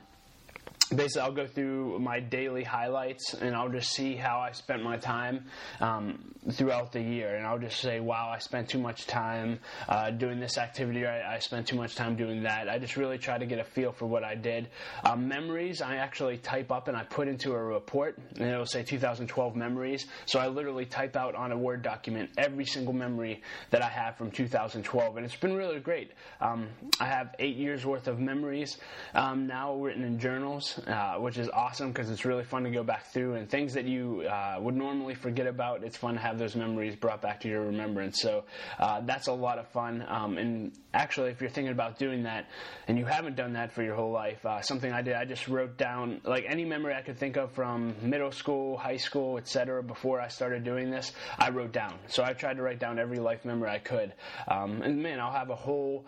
basically 0.94 1.22
I'll 1.22 1.32
go 1.32 1.48
through 1.48 2.00
my 2.00 2.20
daily 2.20 2.64
highlights 2.64 3.34
and 3.34 3.56
I'll 3.56 3.70
just 3.70 3.92
see 3.92 4.16
how 4.16 4.40
I 4.40 4.52
spent 4.52 4.84
my 4.84 4.98
time 4.98 5.46
um, 5.80 6.36
throughout 6.52 6.92
the 6.92 7.02
year. 7.02 7.36
And 7.36 7.46
I'll 7.46 7.60
just 7.60 7.80
say 7.80 8.00
wow 8.00 8.30
I 8.30 8.40
spent 8.40 8.70
too 8.70 8.80
much 8.80 9.08
time 9.08 9.60
uh, 9.90 10.12
doing 10.12 10.40
this 10.40 10.58
activity 10.58 11.04
or 11.04 11.10
I, 11.10 11.36
I, 11.36 11.40
spent 11.40 11.68
too 11.68 11.76
much 11.76 11.96
time 11.96 12.16
doing 12.16 12.44
that. 12.44 12.70
I 12.70 12.78
just 12.78 12.98
really 12.98 13.18
try 13.18 13.38
to 13.38 13.46
get 13.46 13.60
a 13.60 13.64
feel 13.64 13.92
for 13.92 14.06
what 14.06 14.24
I 14.24 14.36
did. 14.36 14.70
Um, 15.04 15.28
memories 15.28 15.82
I 15.82 15.96
actually 15.96 16.38
type 16.38 16.72
up 16.72 16.88
and 16.88 16.96
I 16.96 17.04
put 17.04 17.28
into 17.28 17.54
a 17.54 17.64
report 17.64 18.18
and 18.36 18.48
it'll 18.48 18.66
say 18.66 18.84
2012 18.84 19.56
memories. 19.56 20.06
So 20.26 20.40
I 20.40 20.48
literally 20.48 20.86
type 20.86 21.16
out 21.16 21.36
on 21.36 21.52
a 21.52 21.58
Word 21.58 21.82
document 21.82 22.30
every 22.38 22.66
single 22.66 22.94
memory 22.94 23.42
that 23.72 23.82
I 23.82 23.90
have 23.90 24.18
from 24.18 24.30
2012 24.30 25.18
and 25.18 25.26
it's 25.26 25.36
been 25.36 25.56
really 25.56 25.80
great. 25.80 26.12
Um, 26.42 26.68
I 27.00 27.06
have 27.06 27.34
eight 27.40 27.56
years 27.56 27.86
worth 27.86 28.08
of 28.08 28.20
memories 28.20 28.78
um, 29.16 29.48
now 29.48 29.76
written 29.76 30.04
in 30.04 30.20
journals 30.20 30.75
uh, 30.88 31.16
which 31.16 31.38
is 31.38 31.50
awesome 31.50 31.90
because 31.90 32.10
it's 32.10 32.26
really 32.26 32.44
fun 32.44 32.64
to 32.64 32.70
go 32.70 32.84
back 32.84 33.12
through 33.12 33.36
and 33.36 33.50
things 33.50 33.74
that 33.74 33.86
you 33.86 34.22
uh, 34.22 34.58
would 34.60 34.76
normally 34.76 35.16
forget 35.16 35.48
about. 35.48 35.84
It's 35.84 35.98
fun 35.98 36.16
to 36.16 36.20
have 36.20 36.38
those 36.38 36.56
memories 36.56 36.96
brought 36.96 37.22
back 37.22 37.42
to 37.42 37.48
your 37.48 37.62
remembrance. 37.64 38.22
So 38.22 38.46
uh, 38.80 39.02
that's 39.02 39.28
a 39.28 39.34
lot 39.34 39.60
of 39.60 39.68
fun. 39.70 40.06
Um, 40.08 40.38
and 40.38 40.72
actually, 40.94 41.32
if 41.32 41.42
you're 41.42 41.50
thinking 41.50 41.72
about 41.72 42.00
doing 42.00 42.24
that 42.24 42.50
and 42.88 42.98
you 42.98 43.06
haven't 43.06 43.36
done 43.36 43.54
that 43.54 43.72
for 43.72 43.84
your 43.84 43.96
whole 43.96 44.12
life, 44.12 44.46
uh, 44.46 44.62
something 44.62 44.92
I 44.92 45.02
did, 45.02 45.16
I 45.16 45.26
just 45.26 45.48
wrote 45.48 45.78
down 45.78 46.22
like 46.24 46.46
any 46.48 46.66
memory 46.66 46.94
I 46.94 47.02
could 47.02 47.18
think 47.18 47.38
of 47.38 47.52
from 47.52 47.96
middle 48.02 48.32
school, 48.32 48.78
high 48.78 48.98
school, 48.98 49.38
etc. 49.38 49.84
Before 49.84 50.20
I 50.22 50.28
started 50.28 50.64
doing 50.64 50.92
this, 50.92 51.12
I 51.38 51.50
wrote 51.50 51.72
down. 51.72 51.96
So 52.08 52.24
I 52.24 52.34
tried 52.34 52.58
to 52.58 52.62
write 52.62 52.80
down 52.80 53.00
every 53.00 53.20
life 53.20 53.46
memory 53.46 53.70
I 53.70 53.80
could. 53.80 54.14
Um, 54.48 54.82
and 54.82 55.02
man, 55.02 55.20
I'll 55.20 55.32
have 55.32 55.50
a 55.50 55.56
whole 55.56 56.06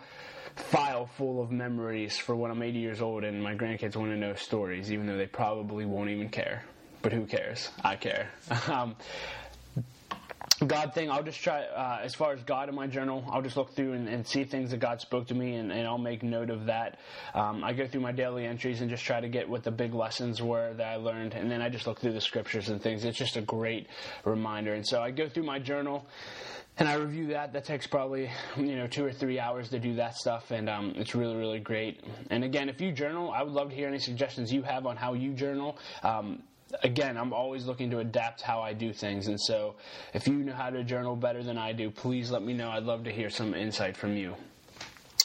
file 0.58 1.06
full 1.06 1.40
of 1.40 1.50
memories 1.50 2.16
for 2.18 2.34
when 2.34 2.50
I'm 2.50 2.62
80 2.62 2.78
years 2.78 3.00
old 3.00 3.24
and 3.24 3.42
my 3.42 3.54
grandkids 3.54 3.96
want 3.96 4.10
to 4.10 4.16
know 4.16 4.34
stories, 4.34 4.57
even 4.66 5.06
though 5.06 5.16
they 5.16 5.26
probably 5.26 5.86
won't 5.86 6.10
even 6.10 6.28
care. 6.28 6.64
But 7.02 7.12
who 7.12 7.26
cares? 7.26 7.70
I 7.84 7.96
care. 7.96 8.30
um, 8.68 8.96
God 10.66 10.92
thing, 10.92 11.10
I'll 11.10 11.22
just 11.22 11.40
try, 11.40 11.62
uh, 11.62 12.00
as 12.02 12.14
far 12.14 12.32
as 12.32 12.42
God 12.42 12.68
in 12.68 12.74
my 12.74 12.86
journal, 12.86 13.24
I'll 13.30 13.42
just 13.42 13.56
look 13.56 13.74
through 13.74 13.92
and, 13.92 14.08
and 14.08 14.26
see 14.26 14.44
things 14.44 14.70
that 14.72 14.80
God 14.80 15.00
spoke 15.00 15.28
to 15.28 15.34
me 15.34 15.54
and, 15.54 15.70
and 15.70 15.86
I'll 15.86 15.98
make 15.98 16.22
note 16.22 16.50
of 16.50 16.66
that. 16.66 16.98
Um, 17.34 17.62
I 17.62 17.72
go 17.72 17.86
through 17.86 18.00
my 18.00 18.12
daily 18.12 18.44
entries 18.44 18.80
and 18.80 18.90
just 18.90 19.04
try 19.04 19.20
to 19.20 19.28
get 19.28 19.48
what 19.48 19.62
the 19.62 19.70
big 19.70 19.94
lessons 19.94 20.42
were 20.42 20.74
that 20.74 20.86
I 20.86 20.96
learned 20.96 21.34
and 21.34 21.50
then 21.50 21.62
I 21.62 21.68
just 21.68 21.86
look 21.86 22.00
through 22.00 22.12
the 22.12 22.20
scriptures 22.20 22.68
and 22.70 22.82
things. 22.82 23.04
It's 23.04 23.18
just 23.18 23.36
a 23.36 23.42
great 23.42 23.86
reminder. 24.24 24.74
And 24.74 24.86
so 24.86 25.00
I 25.00 25.12
go 25.12 25.28
through 25.28 25.44
my 25.44 25.60
journal 25.60 26.06
and 26.78 26.88
I 26.88 26.94
review 26.94 27.28
that. 27.28 27.52
That 27.52 27.64
takes 27.64 27.86
probably 27.86 28.30
you 28.56 28.76
know 28.76 28.86
two 28.86 29.04
or 29.04 29.12
three 29.12 29.40
hours 29.40 29.68
to 29.70 29.78
do 29.80 29.96
that 29.96 30.14
stuff, 30.14 30.52
and 30.52 30.68
um, 30.68 30.92
it's 30.96 31.14
really 31.14 31.36
really 31.36 31.58
great. 31.58 32.00
And 32.30 32.44
again, 32.44 32.68
if 32.68 32.80
you 32.80 32.92
journal, 32.92 33.32
I 33.32 33.42
would 33.42 33.52
love 33.52 33.70
to 33.70 33.74
hear 33.74 33.88
any 33.88 33.98
suggestions 33.98 34.52
you 34.52 34.62
have 34.62 34.86
on 34.86 34.96
how 34.96 35.14
you 35.14 35.32
journal. 35.32 35.76
Um, 36.04 36.42
again, 36.82 37.16
I'm 37.16 37.32
always 37.32 37.66
looking 37.66 37.90
to 37.90 37.98
adapt 37.98 38.42
how 38.42 38.60
I 38.60 38.72
do 38.72 38.92
things, 38.92 39.28
and 39.28 39.40
so 39.40 39.76
if 40.14 40.26
you 40.26 40.34
know 40.34 40.52
how 40.52 40.70
to 40.70 40.84
journal 40.84 41.16
better 41.16 41.42
than 41.42 41.58
I 41.58 41.72
do, 41.72 41.90
please 41.90 42.30
let 42.30 42.42
me 42.42 42.52
know. 42.52 42.70
I'd 42.70 42.84
love 42.84 43.04
to 43.04 43.12
hear 43.12 43.30
some 43.30 43.54
insight 43.54 43.96
from 43.96 44.16
you. 44.16 44.34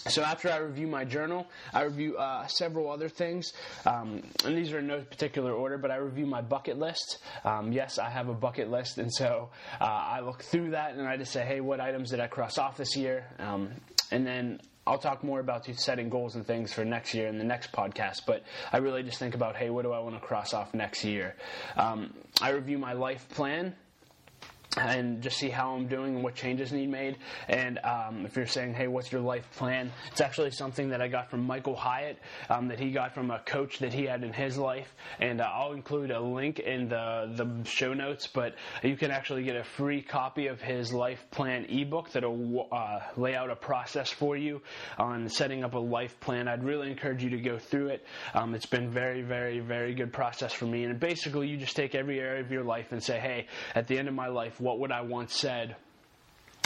so 0.08 0.22
after 0.22 0.50
I 0.50 0.58
review 0.58 0.88
my 0.88 1.06
journal, 1.06 1.48
I 1.74 1.84
review 1.84 2.18
uh, 2.18 2.48
several 2.48 2.92
other 2.92 3.10
things, 3.10 3.54
um, 3.86 4.24
and 4.46 4.58
these 4.58 4.72
are 4.74 4.80
in 4.80 4.88
no 4.88 5.02
particular 5.02 5.54
order. 5.54 5.78
But 5.78 5.92
I 5.92 5.98
review 5.98 6.26
my 6.26 6.42
bucket 6.42 6.78
list. 6.78 7.20
Um, 7.44 7.72
yes, 7.72 7.98
I 8.00 8.10
have 8.10 8.30
a 8.30 8.34
bucket 8.34 8.70
list, 8.70 8.98
and 8.98 9.14
so 9.14 9.50
uh, 9.80 9.84
I 9.84 10.22
look 10.22 10.44
through 10.44 10.72
that 10.72 10.96
and 10.96 11.08
I 11.08 11.18
just 11.18 11.32
say, 11.32 11.46
hey, 11.46 11.62
what 11.62 11.80
items 11.80 12.10
did 12.10 12.20
I 12.20 12.28
cross 12.28 12.58
off 12.58 12.78
this 12.78 12.96
year? 12.96 13.26
Um, 13.40 13.72
and 14.12 14.28
then 14.28 14.60
I'll 14.86 14.98
talk 14.98 15.24
more 15.24 15.40
about 15.40 15.66
setting 15.78 16.10
goals 16.10 16.36
and 16.36 16.46
things 16.46 16.74
for 16.74 16.84
next 16.84 17.14
year 17.14 17.28
in 17.28 17.38
the 17.38 17.44
next 17.44 17.72
podcast, 17.72 18.22
but 18.26 18.44
I 18.72 18.78
really 18.78 19.02
just 19.04 19.18
think 19.18 19.34
about, 19.34 19.56
hey, 19.56 19.70
what 19.70 19.84
do 19.84 19.94
I 19.94 20.00
want 20.00 20.16
to 20.16 20.22
cross 20.22 20.54
off 20.54 20.74
next 20.74 21.04
year? 21.06 21.36
Um, 21.78 22.14
I 22.42 22.50
review 22.50 22.78
my 22.78 22.94
life 22.94 23.28
plan 23.30 23.76
and 24.78 25.22
just 25.22 25.38
see 25.38 25.50
how 25.50 25.76
I'm 25.76 25.88
doing 25.88 26.16
and 26.16 26.24
what 26.24 26.36
changes 26.36 26.72
need 26.72 26.90
made. 26.90 27.18
And 27.48 27.80
um, 27.80 28.26
if 28.26 28.36
you're 28.36 28.48
saying, 28.48 28.74
hey, 28.74 28.88
what's 28.88 29.12
your 29.12 29.22
life 29.22 29.48
plan? 29.56 29.92
It's 30.12 30.22
actually 30.22 30.52
something 30.52 30.90
that 30.90 31.02
I 31.02 31.08
got 31.08 31.30
from 31.30 31.46
Michael 31.46 31.76
Hyatt 31.76 32.18
um, 32.50 32.68
that 32.70 32.80
he 32.80 32.92
got 32.92 33.14
from 33.14 33.32
a 33.32 33.40
coach 33.40 33.80
that 33.80 33.94
he 33.94 34.06
had 34.06 34.24
in 34.24 34.34
his 34.34 34.58
life. 34.58 34.94
And 35.20 35.42
uh, 35.42 35.50
I'll 35.54 35.74
include 35.74 36.12
a 36.12 36.20
link 36.20 36.60
in 36.60 36.90
the, 36.90 37.32
the 37.36 37.70
show 37.70 37.94
notes, 37.94 38.28
but 38.28 38.56
you 38.82 38.98
can 38.98 39.12
actually 39.12 39.44
get 39.44 39.56
a 39.56 39.64
free 39.64 40.02
copy 40.02 40.48
of 40.48 40.62
his 40.62 40.92
life 40.92 41.24
plan 41.32 41.66
ebook 41.66 42.12
that'll 42.12 42.68
uh, 42.72 43.00
lay 43.16 43.36
out 43.36 43.50
a 43.50 43.56
process 43.56 44.10
for 44.10 44.36
you 44.36 44.62
on 44.98 45.30
setting 45.30 45.64
up 45.64 45.76
a 45.76 45.80
life 45.80 46.20
plan. 46.20 46.48
I'd 46.48 46.64
really 46.64 46.90
encourage 46.90 47.24
you 47.24 47.30
to 47.32 47.40
go 47.40 47.60
through 47.60 47.90
it. 47.90 48.06
Um, 48.34 48.56
it's 48.56 48.66
been 48.66 48.90
very, 48.90 49.22
very, 49.22 49.60
very 49.60 49.94
good 49.94 50.12
process 50.12 50.52
for 50.52 50.66
me. 50.66 50.84
And 50.86 51.00
basically, 51.00 51.48
you 51.48 51.58
just 51.58 51.76
take 51.76 51.94
every 51.96 52.20
area 52.20 52.42
of 52.42 52.52
your 52.52 52.64
life 52.64 52.92
and 52.92 53.04
say, 53.04 53.20
hey, 53.20 53.48
at 53.76 53.88
the 53.88 53.98
end 53.98 54.08
of 54.08 54.14
my 54.14 54.28
life, 54.28 54.60
what 54.64 54.80
would 54.80 54.92
I 54.92 55.02
once 55.02 55.36
said 55.36 55.76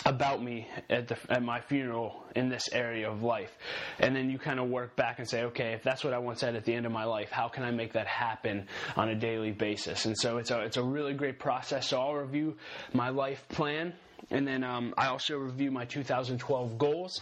about 0.06 0.42
me 0.42 0.68
at, 0.90 1.08
the, 1.08 1.18
at 1.30 1.44
my 1.44 1.60
funeral 1.60 2.24
in 2.36 2.50
this 2.50 2.70
area 2.72 3.10
of 3.10 3.24
life. 3.24 3.52
And 4.00 4.16
then 4.16 4.30
you 4.30 4.38
kind 4.38 4.60
of 4.60 4.70
work 4.70 4.96
back 4.96 5.20
and 5.20 5.28
say, 5.28 5.44
okay, 5.46 5.74
if 5.74 5.84
that's 5.84 6.04
what 6.04 6.14
I 6.14 6.20
once 6.20 6.40
said 6.40 6.56
at 6.56 6.64
the 6.64 6.74
end 6.74 6.86
of 6.86 6.92
my 6.92 7.04
life, 7.04 7.30
how 7.30 7.48
can 7.48 7.64
I 7.64 7.72
make 7.72 7.94
that 7.94 8.08
happen 8.08 8.68
on 8.96 9.10
a 9.10 9.16
daily 9.16 9.52
basis? 9.52 10.06
And 10.06 10.18
so 10.18 10.38
it's 10.38 10.52
a, 10.52 10.62
it's 10.62 10.78
a 10.78 10.84
really 10.84 11.14
great 11.14 11.40
process. 11.40 11.88
So 11.88 12.00
I'll 12.00 12.14
review 12.14 12.56
my 12.94 13.10
life 13.10 13.44
plan. 13.50 13.94
And 14.30 14.48
then 14.48 14.64
um, 14.64 14.94
I 14.98 15.08
also 15.08 15.38
review 15.38 15.72
my 15.72 15.86
2012 15.86 16.78
goals. 16.78 17.20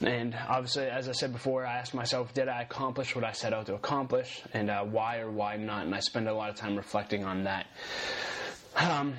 And 0.00 0.36
obviously, 0.48 0.86
as 0.86 1.08
I 1.08 1.12
said 1.12 1.32
before, 1.32 1.66
I 1.66 1.78
ask 1.78 1.94
myself, 1.94 2.32
did 2.34 2.48
I 2.48 2.62
accomplish 2.62 3.14
what 3.14 3.24
I 3.24 3.32
set 3.32 3.52
out 3.52 3.66
to 3.66 3.74
accomplish? 3.74 4.42
And 4.52 4.70
uh, 4.70 4.84
why 4.84 5.18
or 5.18 5.30
why 5.30 5.56
not? 5.56 5.84
And 5.84 5.94
I 5.94 6.00
spend 6.00 6.28
a 6.28 6.34
lot 6.34 6.50
of 6.50 6.56
time 6.56 6.76
reflecting 6.76 7.24
on 7.24 7.44
that. 7.44 7.66
Um, 8.76 9.14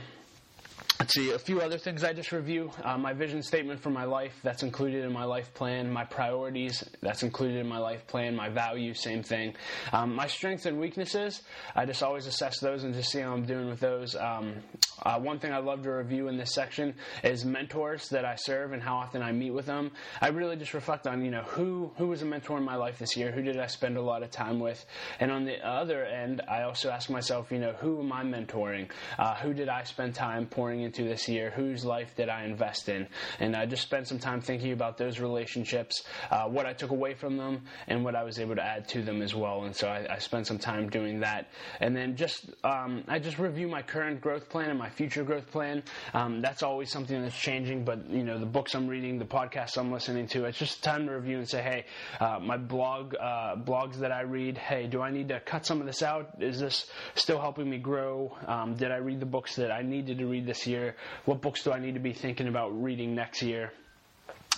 Let's 1.01 1.15
see, 1.15 1.31
a 1.31 1.39
few 1.39 1.61
other 1.61 1.79
things 1.79 2.03
I 2.03 2.13
just 2.13 2.31
review. 2.31 2.69
Uh, 2.83 2.95
my 2.95 3.11
vision 3.11 3.41
statement 3.41 3.79
for 3.79 3.89
my 3.89 4.03
life, 4.03 4.39
that's 4.43 4.61
included 4.61 5.03
in 5.03 5.11
my 5.11 5.23
life 5.23 5.51
plan. 5.55 5.91
My 5.91 6.05
priorities, 6.05 6.87
that's 7.01 7.23
included 7.23 7.57
in 7.57 7.67
my 7.67 7.79
life 7.79 8.05
plan. 8.05 8.35
My 8.35 8.49
values, 8.49 9.01
same 9.01 9.23
thing. 9.23 9.55
Um, 9.93 10.13
my 10.13 10.27
strengths 10.27 10.67
and 10.67 10.79
weaknesses, 10.79 11.41
I 11.75 11.87
just 11.87 12.03
always 12.03 12.27
assess 12.27 12.59
those 12.59 12.83
and 12.83 12.93
just 12.93 13.09
see 13.09 13.19
how 13.19 13.33
I'm 13.33 13.45
doing 13.47 13.67
with 13.67 13.79
those. 13.79 14.15
Um, 14.15 14.57
uh, 15.01 15.17
one 15.17 15.39
thing 15.39 15.51
I 15.51 15.57
love 15.57 15.81
to 15.83 15.89
review 15.89 16.27
in 16.27 16.37
this 16.37 16.53
section 16.53 16.93
is 17.23 17.45
mentors 17.45 18.07
that 18.09 18.23
I 18.23 18.35
serve 18.35 18.71
and 18.71 18.83
how 18.83 18.97
often 18.97 19.23
I 19.23 19.31
meet 19.31 19.49
with 19.51 19.65
them. 19.65 19.89
I 20.21 20.27
really 20.27 20.55
just 20.55 20.75
reflect 20.75 21.07
on, 21.07 21.25
you 21.25 21.31
know, 21.31 21.41
who, 21.41 21.91
who 21.97 22.09
was 22.09 22.21
a 22.21 22.25
mentor 22.25 22.59
in 22.59 22.63
my 22.63 22.75
life 22.75 22.99
this 22.99 23.17
year? 23.17 23.31
Who 23.31 23.41
did 23.41 23.57
I 23.57 23.65
spend 23.65 23.97
a 23.97 24.01
lot 24.03 24.21
of 24.21 24.29
time 24.29 24.59
with? 24.59 24.85
And 25.19 25.31
on 25.31 25.45
the 25.45 25.67
other 25.67 26.05
end, 26.05 26.41
I 26.47 26.61
also 26.61 26.91
ask 26.91 27.09
myself, 27.09 27.51
you 27.51 27.57
know, 27.57 27.73
who 27.73 28.01
am 28.01 28.13
I 28.13 28.23
mentoring? 28.23 28.91
Uh, 29.17 29.33
who 29.37 29.55
did 29.55 29.67
I 29.67 29.83
spend 29.83 30.13
time 30.13 30.45
pouring 30.45 30.81
into? 30.81 30.90
Into 30.91 31.09
this 31.09 31.27
year? 31.29 31.51
Whose 31.51 31.85
life 31.85 32.13
did 32.15 32.27
I 32.27 32.43
invest 32.43 32.89
in? 32.89 33.07
And 33.39 33.55
I 33.55 33.65
just 33.65 33.83
spent 33.83 34.07
some 34.07 34.19
time 34.19 34.41
thinking 34.41 34.73
about 34.73 34.97
those 34.97 35.19
relationships, 35.19 36.03
uh, 36.29 36.43
what 36.45 36.65
I 36.65 36.73
took 36.73 36.91
away 36.91 37.13
from 37.13 37.37
them, 37.37 37.61
and 37.87 38.03
what 38.03 38.15
I 38.15 38.23
was 38.23 38.39
able 38.39 38.55
to 38.55 38.63
add 38.63 38.89
to 38.89 39.01
them 39.01 39.21
as 39.21 39.33
well. 39.33 39.63
And 39.63 39.75
so 39.75 39.87
I, 39.87 40.15
I 40.15 40.17
spent 40.19 40.47
some 40.47 40.59
time 40.59 40.89
doing 40.89 41.21
that. 41.21 41.47
And 41.79 41.95
then 41.95 42.17
just 42.17 42.49
um, 42.63 43.03
I 43.07 43.19
just 43.19 43.39
review 43.39 43.67
my 43.69 43.81
current 43.81 44.19
growth 44.19 44.49
plan 44.49 44.69
and 44.69 44.77
my 44.77 44.89
future 44.89 45.23
growth 45.23 45.49
plan. 45.49 45.83
Um, 46.13 46.41
that's 46.41 46.61
always 46.61 46.91
something 46.91 47.21
that's 47.21 47.39
changing. 47.39 47.85
But 47.85 48.09
you 48.09 48.23
know, 48.23 48.37
the 48.37 48.45
books 48.45 48.75
I'm 48.75 48.87
reading, 48.87 49.17
the 49.17 49.25
podcasts 49.25 49.77
I'm 49.77 49.91
listening 49.91 50.27
to, 50.27 50.45
it's 50.45 50.57
just 50.57 50.83
time 50.83 51.05
to 51.07 51.13
review 51.13 51.37
and 51.37 51.47
say, 51.47 51.61
hey, 51.61 51.85
uh, 52.19 52.39
my 52.41 52.57
blog 52.57 53.15
uh, 53.15 53.55
blogs 53.55 53.95
that 53.99 54.11
I 54.11 54.21
read, 54.21 54.57
hey, 54.57 54.87
do 54.87 55.01
I 55.01 55.11
need 55.11 55.29
to 55.29 55.39
cut 55.39 55.65
some 55.65 55.79
of 55.79 55.87
this 55.87 56.03
out? 56.03 56.31
Is 56.39 56.59
this 56.59 56.89
still 57.15 57.39
helping 57.39 57.69
me 57.69 57.77
grow? 57.77 58.37
Um, 58.45 58.75
did 58.75 58.91
I 58.91 58.97
read 58.97 59.19
the 59.21 59.25
books 59.25 59.55
that 59.55 59.71
I 59.71 59.83
needed 59.83 60.17
to 60.17 60.25
read 60.25 60.45
this 60.45 60.67
year? 60.67 60.80
Year? 60.81 60.95
What 61.25 61.41
books 61.41 61.63
do 61.63 61.71
I 61.71 61.79
need 61.79 61.93
to 61.93 61.99
be 61.99 62.13
thinking 62.13 62.47
about 62.47 62.69
reading 62.81 63.15
next 63.15 63.41
year? 63.41 63.71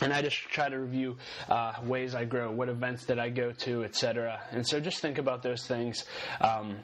and 0.01 0.11
I 0.11 0.21
just 0.21 0.37
try 0.37 0.69
to 0.69 0.79
review 0.79 1.17
uh, 1.49 1.73
ways 1.83 2.15
I 2.15 2.25
grow, 2.25 2.51
what 2.51 2.67
events 2.67 3.05
did 3.05 3.19
I 3.19 3.29
go 3.29 3.51
to, 3.51 3.83
etc. 3.83 4.41
And 4.51 4.67
so 4.67 4.79
just 4.79 4.99
think 4.99 5.17
about 5.17 5.43
those 5.43 5.65
things, 5.67 6.03
um, 6.41 6.77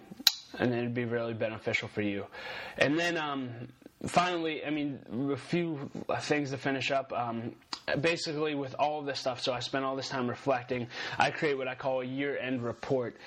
and 0.57 0.73
it'd 0.73 0.93
be 0.93 1.05
really 1.05 1.33
beneficial 1.33 1.87
for 1.87 2.01
you. 2.01 2.25
And 2.77 2.97
then 2.97 3.17
um, 3.17 3.49
finally, 4.05 4.65
I 4.65 4.69
mean, 4.69 4.99
a 5.31 5.37
few 5.37 5.89
things 6.21 6.51
to 6.51 6.57
finish 6.57 6.91
up. 6.91 7.11
Um, 7.13 7.55
basically, 8.01 8.55
with 8.55 8.75
all 8.77 8.99
of 8.99 9.05
this 9.05 9.19
stuff, 9.19 9.41
so 9.41 9.53
I 9.53 9.59
spent 9.59 9.83
all 9.83 9.95
this 9.95 10.09
time 10.09 10.27
reflecting. 10.27 10.87
I 11.17 11.31
create 11.31 11.57
what 11.57 11.67
I 11.67 11.75
call 11.75 12.01
a 12.01 12.05
year-end 12.05 12.63
report, 12.63 13.17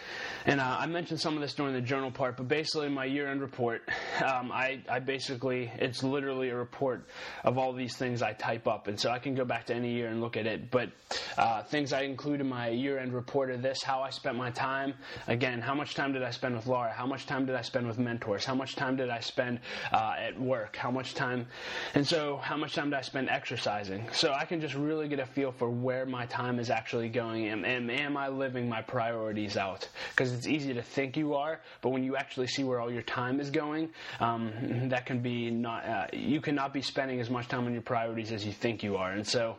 and 0.46 0.60
uh, 0.60 0.76
I 0.78 0.86
mentioned 0.86 1.20
some 1.20 1.34
of 1.34 1.40
this 1.40 1.54
during 1.54 1.74
the 1.74 1.80
journal 1.80 2.10
part. 2.10 2.36
But 2.36 2.48
basically, 2.48 2.88
my 2.88 3.04
year-end 3.04 3.40
report, 3.40 3.82
um, 4.24 4.52
I, 4.52 4.80
I 4.88 5.00
basically 5.00 5.70
it's 5.78 6.02
literally 6.02 6.50
a 6.50 6.56
report 6.56 7.08
of 7.44 7.58
all 7.58 7.72
these 7.72 7.96
things 7.96 8.22
I 8.22 8.32
type 8.32 8.66
up, 8.66 8.86
and 8.86 8.98
so 8.98 9.10
I 9.10 9.18
can 9.18 9.34
go 9.34 9.44
back 9.44 9.66
to 9.66 9.74
any 9.74 9.92
year 9.92 10.08
and 10.08 10.20
look 10.20 10.36
at 10.36 10.46
it. 10.46 10.70
But 10.70 10.90
uh, 11.36 11.62
things 11.64 11.92
I 11.92 12.02
include 12.02 12.40
in 12.40 12.48
my 12.48 12.68
year-end 12.68 13.12
report 13.12 13.50
are 13.50 13.56
this: 13.56 13.82
how 13.82 14.02
I 14.02 14.10
spent 14.10 14.36
my 14.36 14.50
time. 14.50 14.94
Again, 15.26 15.60
how 15.60 15.74
much 15.74 15.94
time 15.94 16.12
did 16.12 16.22
I 16.22 16.30
spend 16.30 16.54
with 16.54 16.66
Laura? 16.66 16.92
How 16.92 17.06
much 17.06 17.26
time 17.26 17.46
did 17.46 17.56
I 17.56 17.62
spend 17.62 17.86
with 17.86 17.98
mentors? 17.98 18.44
How 18.44 18.54
much 18.54 18.76
time 18.76 18.96
did 18.96 19.10
I 19.10 19.20
spend 19.20 19.60
uh, 19.92 20.14
at 20.18 20.40
work? 20.40 20.61
Work? 20.62 20.76
How 20.76 20.90
much 20.90 21.14
time? 21.14 21.46
And 21.94 22.06
so, 22.06 22.36
how 22.36 22.56
much 22.56 22.74
time 22.74 22.90
do 22.90 22.96
I 22.96 23.00
spend 23.00 23.28
exercising? 23.28 24.08
So 24.12 24.32
I 24.32 24.44
can 24.44 24.60
just 24.60 24.74
really 24.74 25.08
get 25.08 25.18
a 25.18 25.26
feel 25.26 25.50
for 25.50 25.68
where 25.68 26.06
my 26.06 26.26
time 26.26 26.60
is 26.60 26.70
actually 26.70 27.08
going 27.08 27.48
and, 27.48 27.90
am 27.90 28.16
I 28.16 28.28
living 28.28 28.68
my 28.68 28.80
priorities 28.80 29.56
out? 29.56 29.88
Because 30.10 30.32
it's 30.32 30.46
easy 30.46 30.72
to 30.74 30.82
think 30.82 31.16
you 31.16 31.34
are, 31.34 31.60
but 31.80 31.90
when 31.90 32.04
you 32.04 32.16
actually 32.16 32.46
see 32.46 32.62
where 32.62 32.78
all 32.80 32.92
your 32.92 33.02
time 33.02 33.40
is 33.40 33.50
going, 33.50 33.90
um, 34.20 34.88
that 34.88 35.04
can 35.04 35.20
be 35.20 35.50
not, 35.50 35.84
uh, 35.84 36.06
you 36.12 36.40
cannot 36.40 36.72
be 36.72 36.80
spending 36.80 37.18
as 37.20 37.28
much 37.28 37.48
time 37.48 37.66
on 37.66 37.72
your 37.72 37.82
priorities 37.82 38.30
as 38.30 38.46
you 38.46 38.52
think 38.52 38.82
you 38.84 38.96
are. 38.96 39.10
And 39.10 39.26
so, 39.26 39.56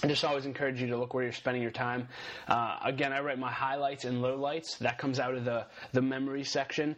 I 0.00 0.06
just 0.06 0.24
always 0.24 0.46
encourage 0.46 0.80
you 0.80 0.86
to 0.88 0.96
look 0.96 1.12
where 1.12 1.24
you're 1.24 1.32
spending 1.32 1.60
your 1.60 1.72
time. 1.72 2.06
Uh, 2.46 2.78
again, 2.84 3.12
I 3.12 3.20
write 3.20 3.38
my 3.38 3.50
highlights 3.50 4.04
and 4.04 4.22
lowlights. 4.22 4.78
That 4.78 4.96
comes 4.96 5.18
out 5.18 5.34
of 5.34 5.44
the, 5.44 5.66
the 5.92 6.00
memory 6.00 6.44
section. 6.44 6.94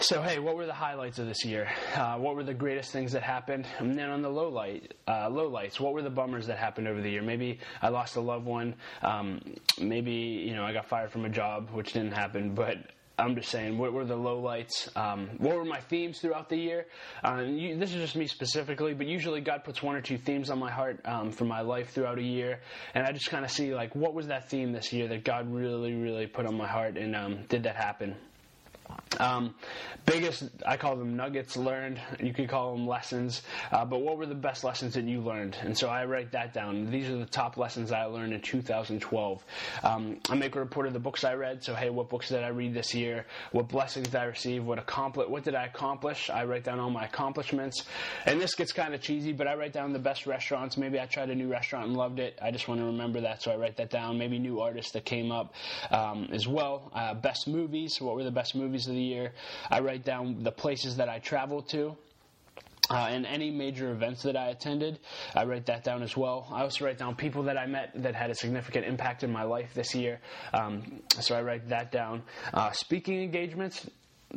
So, 0.00 0.20
hey, 0.20 0.38
what 0.38 0.54
were 0.54 0.66
the 0.66 0.74
highlights 0.74 1.18
of 1.18 1.26
this 1.26 1.42
year? 1.42 1.68
Uh, 1.94 2.16
what 2.16 2.36
were 2.36 2.44
the 2.44 2.52
greatest 2.52 2.92
things 2.92 3.12
that 3.12 3.22
happened? 3.22 3.66
And 3.78 3.98
then 3.98 4.10
on 4.10 4.20
the 4.20 4.28
low 4.28 4.50
light, 4.50 4.92
uh, 5.06 5.30
lowlights, 5.30 5.80
what 5.80 5.94
were 5.94 6.02
the 6.02 6.10
bummers 6.10 6.46
that 6.48 6.58
happened 6.58 6.86
over 6.86 7.00
the 7.00 7.10
year? 7.10 7.22
Maybe 7.22 7.60
I 7.80 7.88
lost 7.88 8.16
a 8.16 8.20
loved 8.20 8.44
one. 8.44 8.74
Um, 9.00 9.40
maybe 9.80 10.12
you 10.12 10.54
know 10.54 10.64
I 10.64 10.74
got 10.74 10.86
fired 10.86 11.10
from 11.10 11.24
a 11.24 11.30
job, 11.30 11.70
which 11.70 11.94
didn't 11.94 12.12
happen. 12.12 12.54
But 12.54 12.76
I'm 13.18 13.34
just 13.34 13.48
saying, 13.48 13.76
what 13.76 13.92
were 13.92 14.04
the 14.04 14.16
lowlights? 14.16 14.96
Um, 14.96 15.30
what 15.38 15.56
were 15.56 15.64
my 15.64 15.80
themes 15.80 16.20
throughout 16.20 16.48
the 16.48 16.56
year? 16.56 16.86
Uh, 17.24 17.42
you, 17.46 17.76
this 17.76 17.90
is 17.90 17.96
just 17.96 18.14
me 18.14 18.28
specifically, 18.28 18.94
but 18.94 19.06
usually 19.08 19.40
God 19.40 19.64
puts 19.64 19.82
one 19.82 19.96
or 19.96 20.00
two 20.00 20.18
themes 20.18 20.50
on 20.50 20.58
my 20.58 20.70
heart 20.70 21.00
um, 21.04 21.32
for 21.32 21.44
my 21.44 21.60
life 21.60 21.90
throughout 21.90 22.18
a 22.18 22.22
year, 22.22 22.60
and 22.94 23.04
I 23.04 23.12
just 23.12 23.28
kind 23.28 23.44
of 23.44 23.50
see 23.50 23.74
like 23.74 23.96
what 23.96 24.14
was 24.14 24.28
that 24.28 24.48
theme 24.48 24.72
this 24.72 24.92
year 24.92 25.08
that 25.08 25.24
God 25.24 25.52
really, 25.52 25.94
really 25.94 26.26
put 26.28 26.46
on 26.46 26.56
my 26.56 26.68
heart, 26.68 26.96
and 26.96 27.16
um, 27.16 27.44
did 27.48 27.64
that 27.64 27.74
happen? 27.76 28.14
Um, 29.18 29.54
biggest, 30.06 30.44
I 30.66 30.76
call 30.76 30.96
them 30.96 31.16
nuggets 31.16 31.56
learned. 31.56 32.00
You 32.20 32.32
could 32.32 32.48
call 32.48 32.72
them 32.74 32.86
lessons. 32.86 33.42
Uh, 33.72 33.84
but 33.84 34.00
what 34.02 34.16
were 34.16 34.26
the 34.26 34.34
best 34.34 34.64
lessons 34.64 34.94
that 34.94 35.04
you 35.04 35.20
learned? 35.20 35.56
And 35.60 35.76
so 35.76 35.88
I 35.88 36.04
write 36.04 36.32
that 36.32 36.52
down. 36.54 36.90
These 36.90 37.08
are 37.08 37.16
the 37.16 37.26
top 37.26 37.56
lessons 37.56 37.90
I 37.92 38.04
learned 38.04 38.32
in 38.32 38.40
2012. 38.40 39.44
Um, 39.82 40.18
I 40.28 40.34
make 40.34 40.54
a 40.54 40.60
report 40.60 40.86
of 40.86 40.92
the 40.92 41.00
books 41.00 41.24
I 41.24 41.34
read. 41.34 41.64
So 41.64 41.74
hey, 41.74 41.90
what 41.90 42.08
books 42.08 42.28
did 42.28 42.42
I 42.44 42.48
read 42.48 42.74
this 42.74 42.94
year? 42.94 43.26
What 43.52 43.68
blessings 43.68 44.08
did 44.08 44.16
I 44.16 44.24
receive? 44.24 44.64
What 44.64 44.78
accompli- 44.78 45.26
What 45.26 45.44
did 45.44 45.54
I 45.54 45.64
accomplish? 45.66 46.30
I 46.30 46.44
write 46.44 46.64
down 46.64 46.78
all 46.78 46.90
my 46.90 47.04
accomplishments. 47.04 47.84
And 48.26 48.40
this 48.40 48.54
gets 48.54 48.72
kind 48.72 48.94
of 48.94 49.00
cheesy, 49.00 49.32
but 49.32 49.46
I 49.48 49.54
write 49.54 49.72
down 49.72 49.92
the 49.92 49.98
best 49.98 50.26
restaurants. 50.26 50.76
Maybe 50.76 51.00
I 51.00 51.06
tried 51.06 51.30
a 51.30 51.34
new 51.34 51.48
restaurant 51.50 51.86
and 51.88 51.96
loved 51.96 52.18
it. 52.20 52.38
I 52.40 52.50
just 52.50 52.68
want 52.68 52.80
to 52.80 52.86
remember 52.86 53.22
that, 53.22 53.42
so 53.42 53.50
I 53.50 53.56
write 53.56 53.76
that 53.78 53.90
down. 53.90 54.18
Maybe 54.18 54.38
new 54.38 54.60
artists 54.60 54.92
that 54.92 55.04
came 55.04 55.32
up 55.32 55.54
um, 55.90 56.28
as 56.32 56.46
well. 56.46 56.90
Uh, 56.94 57.14
best 57.14 57.48
movies. 57.48 58.00
What 58.00 58.14
were 58.14 58.24
the 58.24 58.30
best 58.30 58.54
movies 58.54 58.77
of 58.86 58.94
the 58.94 59.02
year? 59.02 59.32
I 59.70 59.80
write 59.80 60.04
down 60.04 60.42
the 60.42 60.52
places 60.52 60.96
that 60.96 61.08
I 61.08 61.18
traveled 61.18 61.68
to. 61.70 61.96
Uh, 62.90 63.06
and 63.10 63.26
any 63.26 63.50
major 63.50 63.90
events 63.90 64.22
that 64.22 64.34
I 64.34 64.48
attended, 64.48 64.98
I 65.34 65.44
write 65.44 65.66
that 65.66 65.84
down 65.84 66.02
as 66.02 66.16
well. 66.16 66.48
I 66.50 66.62
also 66.62 66.86
write 66.86 66.96
down 66.96 67.16
people 67.16 67.42
that 67.42 67.58
I 67.58 67.66
met 67.66 67.90
that 68.02 68.14
had 68.14 68.30
a 68.30 68.34
significant 68.34 68.86
impact 68.86 69.22
in 69.24 69.30
my 69.30 69.42
life 69.42 69.74
this 69.74 69.94
year. 69.94 70.20
Um, 70.54 71.02
so 71.20 71.36
I 71.36 71.42
write 71.42 71.68
that 71.68 71.92
down. 71.92 72.22
Uh, 72.54 72.70
speaking 72.70 73.22
engagements, 73.22 73.86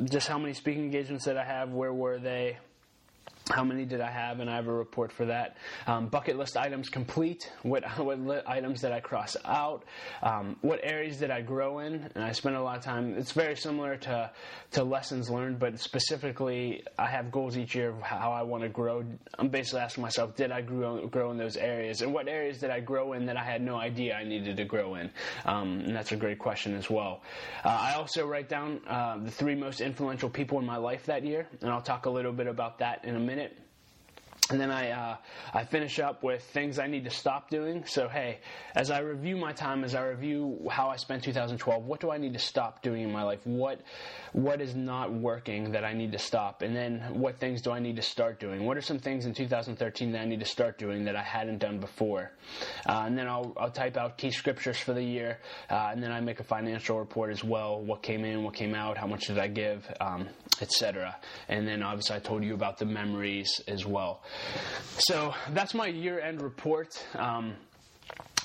just 0.04 0.28
how 0.28 0.38
many 0.38 0.52
speaking 0.52 0.84
engagements 0.84 1.24
that 1.24 1.38
I 1.38 1.44
have, 1.44 1.70
where 1.70 1.94
were 1.94 2.18
they? 2.18 2.58
How 3.52 3.64
many 3.64 3.84
did 3.84 4.00
I 4.00 4.10
have? 4.10 4.40
And 4.40 4.48
I 4.48 4.56
have 4.56 4.66
a 4.66 4.72
report 4.72 5.12
for 5.12 5.26
that. 5.26 5.56
Um, 5.86 6.08
bucket 6.08 6.38
list 6.38 6.56
items 6.56 6.88
complete. 6.88 7.50
What 7.62 7.84
what 7.98 8.48
items 8.48 8.80
did 8.80 8.92
I 8.92 9.00
cross 9.00 9.36
out? 9.44 9.84
Um, 10.22 10.56
what 10.62 10.80
areas 10.82 11.18
did 11.18 11.30
I 11.30 11.42
grow 11.42 11.80
in? 11.80 12.10
And 12.14 12.24
I 12.24 12.32
spent 12.32 12.56
a 12.56 12.62
lot 12.62 12.78
of 12.78 12.84
time. 12.84 13.14
It's 13.16 13.32
very 13.32 13.56
similar 13.56 13.96
to 13.98 14.30
to 14.72 14.84
lessons 14.84 15.28
learned, 15.28 15.58
but 15.58 15.78
specifically, 15.78 16.82
I 16.98 17.06
have 17.08 17.30
goals 17.30 17.58
each 17.58 17.74
year 17.74 17.90
of 17.90 18.00
how 18.00 18.32
I 18.32 18.42
want 18.42 18.62
to 18.62 18.68
grow. 18.68 19.04
I'm 19.38 19.48
basically 19.48 19.80
asking 19.80 20.02
myself, 20.02 20.34
did 20.34 20.50
I 20.50 20.62
grow 20.62 21.06
grow 21.06 21.30
in 21.30 21.36
those 21.36 21.56
areas? 21.56 22.00
And 22.00 22.12
what 22.12 22.28
areas 22.28 22.58
did 22.58 22.70
I 22.70 22.80
grow 22.80 23.12
in 23.12 23.26
that 23.26 23.36
I 23.36 23.44
had 23.44 23.60
no 23.60 23.76
idea 23.76 24.16
I 24.16 24.24
needed 24.24 24.56
to 24.56 24.64
grow 24.64 24.94
in? 24.94 25.10
Um, 25.44 25.80
and 25.80 25.94
that's 25.94 26.12
a 26.12 26.16
great 26.16 26.38
question 26.38 26.74
as 26.74 26.88
well. 26.88 27.22
Uh, 27.64 27.68
I 27.68 27.94
also 27.94 28.26
write 28.26 28.48
down 28.48 28.80
uh, 28.88 29.18
the 29.18 29.30
three 29.30 29.54
most 29.54 29.80
influential 29.80 30.30
people 30.30 30.58
in 30.58 30.64
my 30.64 30.76
life 30.76 31.04
that 31.06 31.24
year, 31.24 31.46
and 31.60 31.70
I'll 31.70 31.82
talk 31.82 32.06
a 32.06 32.10
little 32.10 32.32
bit 32.32 32.46
about 32.46 32.78
that 32.78 33.04
in 33.04 33.16
a 33.16 33.20
minute 33.20 33.41
it. 33.42 33.71
And 34.50 34.60
then 34.60 34.70
I, 34.70 34.90
uh, 34.90 35.16
I 35.54 35.64
finish 35.64 36.00
up 36.00 36.22
with 36.22 36.42
things 36.42 36.78
I 36.78 36.86
need 36.88 37.04
to 37.04 37.10
stop 37.10 37.48
doing. 37.48 37.84
So, 37.86 38.08
hey, 38.08 38.40
as 38.74 38.90
I 38.90 38.98
review 38.98 39.36
my 39.36 39.52
time, 39.52 39.84
as 39.84 39.94
I 39.94 40.04
review 40.04 40.68
how 40.68 40.88
I 40.88 40.96
spent 40.96 41.22
2012, 41.22 41.84
what 41.84 42.00
do 42.00 42.10
I 42.10 42.18
need 42.18 42.32
to 42.32 42.40
stop 42.40 42.82
doing 42.82 43.02
in 43.02 43.12
my 43.12 43.22
life? 43.22 43.38
What, 43.44 43.80
what 44.32 44.60
is 44.60 44.74
not 44.74 45.12
working 45.12 45.72
that 45.72 45.84
I 45.84 45.94
need 45.94 46.12
to 46.12 46.18
stop? 46.18 46.62
And 46.62 46.74
then 46.74 47.00
what 47.12 47.38
things 47.38 47.62
do 47.62 47.70
I 47.70 47.78
need 47.78 47.96
to 47.96 48.02
start 48.02 48.40
doing? 48.40 48.64
What 48.64 48.76
are 48.76 48.82
some 48.82 48.98
things 48.98 49.26
in 49.26 49.32
2013 49.32 50.12
that 50.12 50.20
I 50.20 50.24
need 50.24 50.40
to 50.40 50.46
start 50.46 50.76
doing 50.76 51.04
that 51.04 51.14
I 51.14 51.22
hadn't 51.22 51.58
done 51.58 51.78
before? 51.78 52.32
Uh, 52.86 53.04
and 53.06 53.16
then 53.16 53.28
I'll, 53.28 53.54
I'll 53.56 53.70
type 53.70 53.96
out 53.96 54.18
key 54.18 54.32
scriptures 54.32 54.76
for 54.76 54.92
the 54.92 55.04
year. 55.04 55.38
Uh, 55.70 55.90
and 55.92 56.02
then 56.02 56.10
I 56.10 56.20
make 56.20 56.40
a 56.40 56.44
financial 56.44 56.98
report 56.98 57.30
as 57.30 57.44
well. 57.44 57.80
What 57.80 58.02
came 58.02 58.24
in, 58.24 58.42
what 58.42 58.54
came 58.54 58.74
out, 58.74 58.98
how 58.98 59.06
much 59.06 59.28
did 59.28 59.38
I 59.38 59.46
give, 59.46 59.88
um, 60.00 60.28
etc. 60.60 61.16
And 61.48 61.66
then 61.66 61.82
obviously 61.82 62.16
I 62.16 62.18
told 62.18 62.42
you 62.42 62.54
about 62.54 62.78
the 62.78 62.86
memories 62.86 63.60
as 63.68 63.86
well. 63.86 64.22
So 64.98 65.34
that's 65.50 65.74
my 65.74 65.86
year 65.86 66.20
end 66.20 66.42
report. 66.42 67.04
Um, 67.14 67.54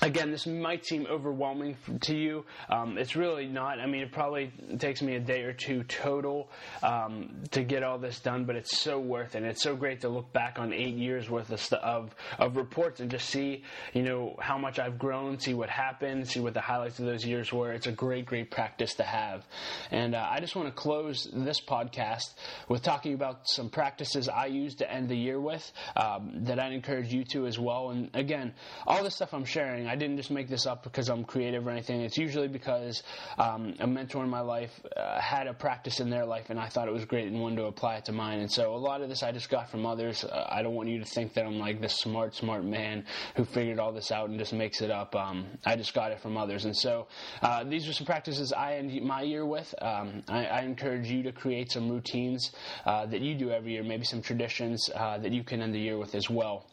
Again, 0.00 0.30
this 0.30 0.46
might 0.46 0.86
seem 0.86 1.06
overwhelming 1.10 1.76
to 2.02 2.16
you. 2.16 2.44
Um, 2.68 2.98
it's 2.98 3.16
really 3.16 3.48
not. 3.48 3.80
I 3.80 3.86
mean, 3.86 4.02
it 4.02 4.12
probably 4.12 4.52
takes 4.78 5.02
me 5.02 5.16
a 5.16 5.20
day 5.20 5.42
or 5.42 5.52
two 5.52 5.82
total 5.82 6.50
um, 6.84 7.42
to 7.50 7.64
get 7.64 7.82
all 7.82 7.98
this 7.98 8.20
done, 8.20 8.44
but 8.44 8.54
it's 8.54 8.78
so 8.78 9.00
worth 9.00 9.34
it. 9.34 9.42
It's 9.42 9.60
so 9.60 9.74
great 9.74 10.02
to 10.02 10.08
look 10.08 10.32
back 10.32 10.60
on 10.60 10.72
eight 10.72 10.94
years 10.94 11.28
worth 11.28 11.50
of, 11.50 11.60
st- 11.60 11.82
of, 11.82 12.14
of 12.38 12.56
reports 12.56 13.00
and 13.00 13.10
just 13.10 13.28
see, 13.28 13.64
you 13.92 14.02
know, 14.02 14.36
how 14.38 14.56
much 14.56 14.78
I've 14.78 15.00
grown, 15.00 15.40
see 15.40 15.52
what 15.52 15.68
happened, 15.68 16.28
see 16.28 16.38
what 16.38 16.54
the 16.54 16.60
highlights 16.60 17.00
of 17.00 17.06
those 17.06 17.24
years 17.24 17.52
were. 17.52 17.72
It's 17.72 17.88
a 17.88 17.92
great, 17.92 18.24
great 18.24 18.52
practice 18.52 18.94
to 18.94 19.02
have. 19.02 19.44
And 19.90 20.14
uh, 20.14 20.28
I 20.30 20.38
just 20.38 20.54
want 20.54 20.68
to 20.68 20.74
close 20.74 21.28
this 21.32 21.60
podcast 21.60 22.34
with 22.68 22.82
talking 22.82 23.14
about 23.14 23.48
some 23.48 23.68
practices 23.68 24.28
I 24.28 24.46
use 24.46 24.76
to 24.76 24.88
end 24.88 25.08
the 25.08 25.16
year 25.16 25.40
with 25.40 25.72
um, 25.96 26.44
that 26.44 26.60
I'd 26.60 26.72
encourage 26.72 27.12
you 27.12 27.24
to 27.32 27.48
as 27.48 27.58
well. 27.58 27.90
And 27.90 28.10
again, 28.14 28.54
all 28.86 29.02
this 29.02 29.16
stuff 29.16 29.34
I'm 29.34 29.44
sharing 29.44 29.87
I 29.88 29.96
didn't 29.96 30.16
just 30.16 30.30
make 30.30 30.48
this 30.48 30.66
up 30.66 30.84
because 30.84 31.08
I'm 31.08 31.24
creative 31.24 31.66
or 31.66 31.70
anything. 31.70 32.00
It's 32.00 32.16
usually 32.16 32.48
because 32.48 33.02
um, 33.38 33.74
a 33.80 33.86
mentor 33.86 34.24
in 34.24 34.30
my 34.30 34.40
life 34.40 34.70
uh, 34.96 35.20
had 35.20 35.46
a 35.46 35.54
practice 35.54 36.00
in 36.00 36.10
their 36.10 36.24
life, 36.24 36.50
and 36.50 36.58
I 36.58 36.68
thought 36.68 36.88
it 36.88 36.94
was 36.94 37.04
great 37.04 37.26
and 37.26 37.40
wanted 37.40 37.56
to 37.56 37.64
apply 37.64 37.96
it 37.96 38.04
to 38.06 38.12
mine. 38.12 38.40
And 38.40 38.50
so 38.50 38.74
a 38.74 38.76
lot 38.76 39.02
of 39.02 39.08
this 39.08 39.22
I 39.22 39.32
just 39.32 39.50
got 39.50 39.70
from 39.70 39.86
others. 39.86 40.24
Uh, 40.24 40.46
I 40.48 40.62
don't 40.62 40.74
want 40.74 40.88
you 40.88 40.98
to 40.98 41.04
think 41.04 41.34
that 41.34 41.46
I'm 41.46 41.58
like 41.58 41.80
this 41.80 41.96
smart, 41.96 42.34
smart 42.34 42.64
man 42.64 43.04
who 43.36 43.44
figured 43.44 43.78
all 43.78 43.92
this 43.92 44.10
out 44.10 44.28
and 44.28 44.38
just 44.38 44.52
makes 44.52 44.80
it 44.80 44.90
up. 44.90 45.14
Um, 45.14 45.46
I 45.64 45.76
just 45.76 45.94
got 45.94 46.12
it 46.12 46.20
from 46.20 46.36
others. 46.36 46.64
And 46.64 46.76
so 46.76 47.08
uh, 47.42 47.64
these 47.64 47.88
are 47.88 47.92
some 47.92 48.06
practices 48.06 48.52
I 48.52 48.74
end 48.74 49.00
my 49.02 49.22
year 49.22 49.46
with. 49.46 49.74
Um, 49.80 50.22
I, 50.28 50.46
I, 50.46 50.60
encourage 50.62 51.08
you 51.08 51.22
to 51.24 51.32
create 51.32 51.72
some 51.72 51.88
routines 51.88 52.50
uh, 52.84 53.06
that 53.06 53.20
you 53.20 53.34
do 53.34 53.50
every 53.50 53.72
year, 53.72 53.82
maybe 53.82 54.04
some 54.04 54.22
traditions 54.22 54.88
uh, 54.94 55.18
that 55.18 55.32
you 55.32 55.44
can 55.44 55.62
end 55.62 55.74
the 55.74 55.80
year 55.80 55.98
with 55.98 56.14
as 56.14 56.28
well. 56.30 56.66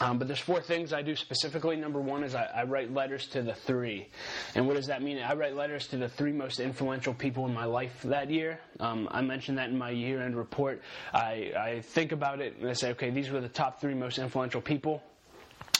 Um, 0.00 0.18
but 0.18 0.28
there's 0.28 0.38
four 0.40 0.60
things 0.60 0.92
I 0.92 1.02
do 1.02 1.16
specifically. 1.16 1.76
Number 1.76 2.00
one 2.00 2.22
is 2.22 2.34
I, 2.34 2.44
I, 2.44 2.64
write 2.64 2.92
letters 2.92 3.26
to 3.28 3.42
the 3.42 3.54
three. 3.54 4.08
And 4.54 4.66
what 4.66 4.76
does 4.76 4.86
that 4.86 5.02
mean? 5.02 5.18
I 5.18 5.34
write 5.34 5.56
letters 5.56 5.88
to 5.88 5.96
the 5.96 6.08
three 6.08 6.32
most 6.32 6.60
influential 6.60 7.14
people 7.14 7.46
in 7.46 7.54
my 7.54 7.64
life 7.64 8.02
that 8.04 8.30
year. 8.30 8.60
Um, 8.78 9.08
I 9.10 9.22
mentioned 9.22 9.58
that 9.58 9.70
in 9.70 9.78
my 9.78 9.90
year 9.90 10.22
end 10.22 10.36
report. 10.36 10.82
I, 11.12 11.52
I 11.58 11.80
think 11.82 12.12
about 12.12 12.40
it 12.40 12.56
and 12.58 12.68
I 12.68 12.74
say, 12.74 12.90
okay, 12.90 13.10
these 13.10 13.30
were 13.30 13.40
the 13.40 13.48
top 13.48 13.80
three 13.80 13.94
most 13.94 14.18
influential 14.18 14.60
people. 14.60 15.02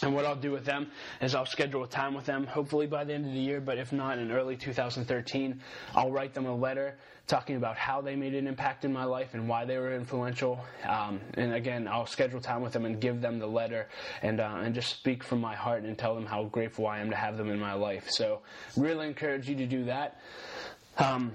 And 0.02 0.14
what 0.14 0.25
I'll 0.25 0.37
do 0.37 0.52
with 0.52 0.64
them 0.64 0.90
is 1.21 1.35
I'll 1.35 1.47
schedule 1.47 1.83
a 1.85 1.88
time 1.88 2.14
with 2.14 2.26
them, 2.26 2.47
hopefully 2.47 2.87
by 2.87 3.05
the 3.05 3.14
end 3.14 3.26
of 3.26 3.33
the 3.33 3.38
year, 3.38 3.61
but 3.61 3.78
if 3.78 3.93
not, 3.93 4.19
in 4.19 4.31
early 4.31 4.57
2013, 4.57 5.61
I'll 5.95 6.11
write 6.11 6.35
them 6.35 6.47
a 6.47 6.55
letter 6.55 6.97
talking 7.26 7.57
about 7.57 7.76
how 7.76 8.00
they 8.00 8.17
made 8.17 8.35
an 8.35 8.47
impact 8.47 8.85
in 8.85 8.93
my 8.93 9.05
life 9.05 9.35
and 9.35 9.49
why 9.49 9.64
they 9.64 9.76
were 9.76 9.95
influential. 9.95 10.59
Um, 10.87 11.21
and 11.35 11.52
again, 11.52 11.87
I'll 11.87 12.07
schedule 12.07 12.40
time 12.40 12.62
with 12.62 12.73
them 12.73 12.87
and 12.87 12.99
give 13.00 13.21
them 13.21 13.38
the 13.38 13.47
letter 13.47 13.88
and, 14.23 14.40
uh, 14.40 14.57
and 14.62 14.75
just 14.75 14.88
speak 14.90 15.23
from 15.23 15.40
my 15.40 15.55
heart 15.55 15.83
and 15.83 15.97
tell 15.97 16.14
them 16.14 16.25
how 16.25 16.45
grateful 16.45 16.87
I 16.87 17.00
am 17.00 17.11
to 17.11 17.17
have 17.17 17.37
them 17.37 17.50
in 17.50 17.59
my 17.59 17.75
life. 17.75 18.11
So, 18.11 18.40
really 18.76 19.07
encourage 19.07 19.49
you 19.49 19.57
to 19.57 19.67
do 19.67 19.85
that. 19.85 20.21
Um, 20.97 21.33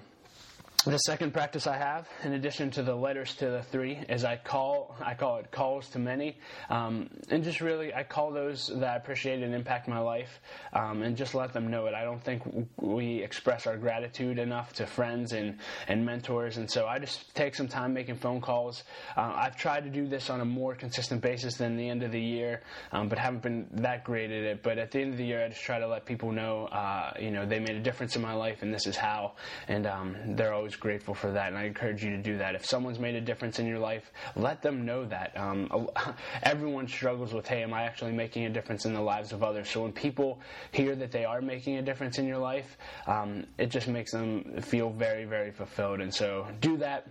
the 0.92 0.98
second 0.98 1.32
practice 1.32 1.66
I 1.66 1.78
have, 1.78 2.10
in 2.24 2.34
addition 2.34 2.70
to 2.72 2.84
the 2.84 2.94
letters 2.94 3.36
to 3.36 3.50
the 3.50 3.64
three, 3.64 4.00
is 4.10 4.26
I 4.26 4.36
call 4.36 4.96
I 5.02 5.14
call 5.14 5.38
it 5.38 5.50
calls 5.52 5.88
to 5.90 6.00
many, 6.00 6.38
um, 6.70 7.10
and 7.30 7.44
just 7.44 7.62
really 7.62 7.94
I 7.94 8.04
call 8.04 8.32
those 8.32 8.68
that 8.68 8.84
I 8.84 8.96
appreciate 8.98 9.42
and 9.42 9.54
impact 9.54 9.88
my 9.88 10.00
life, 10.00 10.42
um, 10.74 11.02
and 11.02 11.16
just 11.16 11.36
let 11.36 11.54
them 11.54 11.70
know 11.72 11.86
it. 11.86 11.94
I 11.94 12.04
don't 12.04 12.22
think 12.22 12.44
we 12.82 13.24
express 13.24 13.66
our 13.66 13.78
gratitude 13.78 14.40
enough 14.40 14.74
to 14.74 14.86
friends 14.86 15.32
and 15.32 15.58
and 15.88 16.06
mentors, 16.06 16.58
and 16.58 16.70
so 16.70 16.86
I 16.86 17.00
just 17.00 17.34
take 17.34 17.56
some 17.56 17.68
time 17.68 17.94
making 17.94 18.16
phone 18.16 18.42
calls. 18.42 18.84
Uh, 19.16 19.32
I've 19.36 19.56
tried 19.56 19.86
to 19.86 19.90
do 19.90 20.06
this 20.06 20.30
on 20.30 20.42
a 20.42 20.46
more 20.46 20.76
consistent 20.76 21.22
basis 21.22 21.56
than 21.56 21.78
the 21.78 21.88
end 21.88 22.04
of 22.04 22.12
the 22.12 22.22
year, 22.22 22.62
um, 22.92 23.08
but 23.08 23.18
haven't 23.18 23.42
been 23.42 23.68
that 23.72 24.04
great 24.04 24.32
at 24.32 24.44
it. 24.44 24.64
But 24.64 24.78
at 24.78 24.92
the 24.92 25.00
end 25.00 25.14
of 25.14 25.18
the 25.18 25.26
year, 25.26 25.46
I 25.46 25.48
just 25.48 25.62
try 25.62 25.80
to 25.80 25.88
let 25.88 26.06
people 26.06 26.32
know, 26.32 26.66
uh, 26.66 27.14
you 27.20 27.32
know, 27.32 27.46
they 27.46 27.60
made 27.60 27.78
a 27.78 27.82
difference 27.82 28.16
in 28.18 28.22
my 28.22 28.34
life, 28.34 28.64
and 28.64 28.74
this 28.74 28.86
is 28.86 28.98
how, 28.98 29.34
and 29.68 29.88
um, 29.88 30.16
they're 30.36 30.54
always 30.54 30.73
grateful 30.76 31.14
for 31.14 31.32
that, 31.32 31.48
and 31.48 31.58
I 31.58 31.64
encourage 31.66 32.04
you 32.04 32.12
to 32.12 32.18
do 32.18 32.38
that. 32.38 32.56
If 32.56 32.66
someone's 32.66 33.00
made 33.00 33.16
a 33.16 33.22
difference 33.22 33.60
in 33.60 33.68
your 33.68 33.80
life, 33.80 34.12
let 34.36 34.62
them 34.62 34.86
know 34.86 35.06
that. 35.06 35.38
Um, 35.38 35.90
everyone 36.44 36.88
struggles 36.88 37.34
with, 37.34 37.48
hey, 37.48 37.64
am 37.64 37.74
I 37.74 37.84
actually 37.84 38.12
making 38.12 38.46
a 38.46 38.50
difference 38.50 38.86
in 38.86 38.94
the 38.94 39.02
lives 39.02 39.32
of 39.32 39.44
others? 39.44 39.70
So 39.70 39.84
when 39.84 39.92
people 39.92 40.40
hear 40.72 40.96
that 40.96 41.12
they 41.12 41.26
are 41.26 41.42
making 41.42 41.78
a 41.78 41.82
difference 41.82 42.18
in 42.18 42.28
your 42.28 42.38
life, 42.38 42.78
um, 43.08 43.46
it 43.58 43.68
just 43.68 43.88
makes 43.88 44.12
them 44.12 44.62
feel 44.62 44.90
very, 44.90 45.26
very 45.26 45.52
fulfilled. 45.52 46.02
And 46.02 46.14
so 46.14 46.48
do 46.60 46.78
that. 46.78 47.08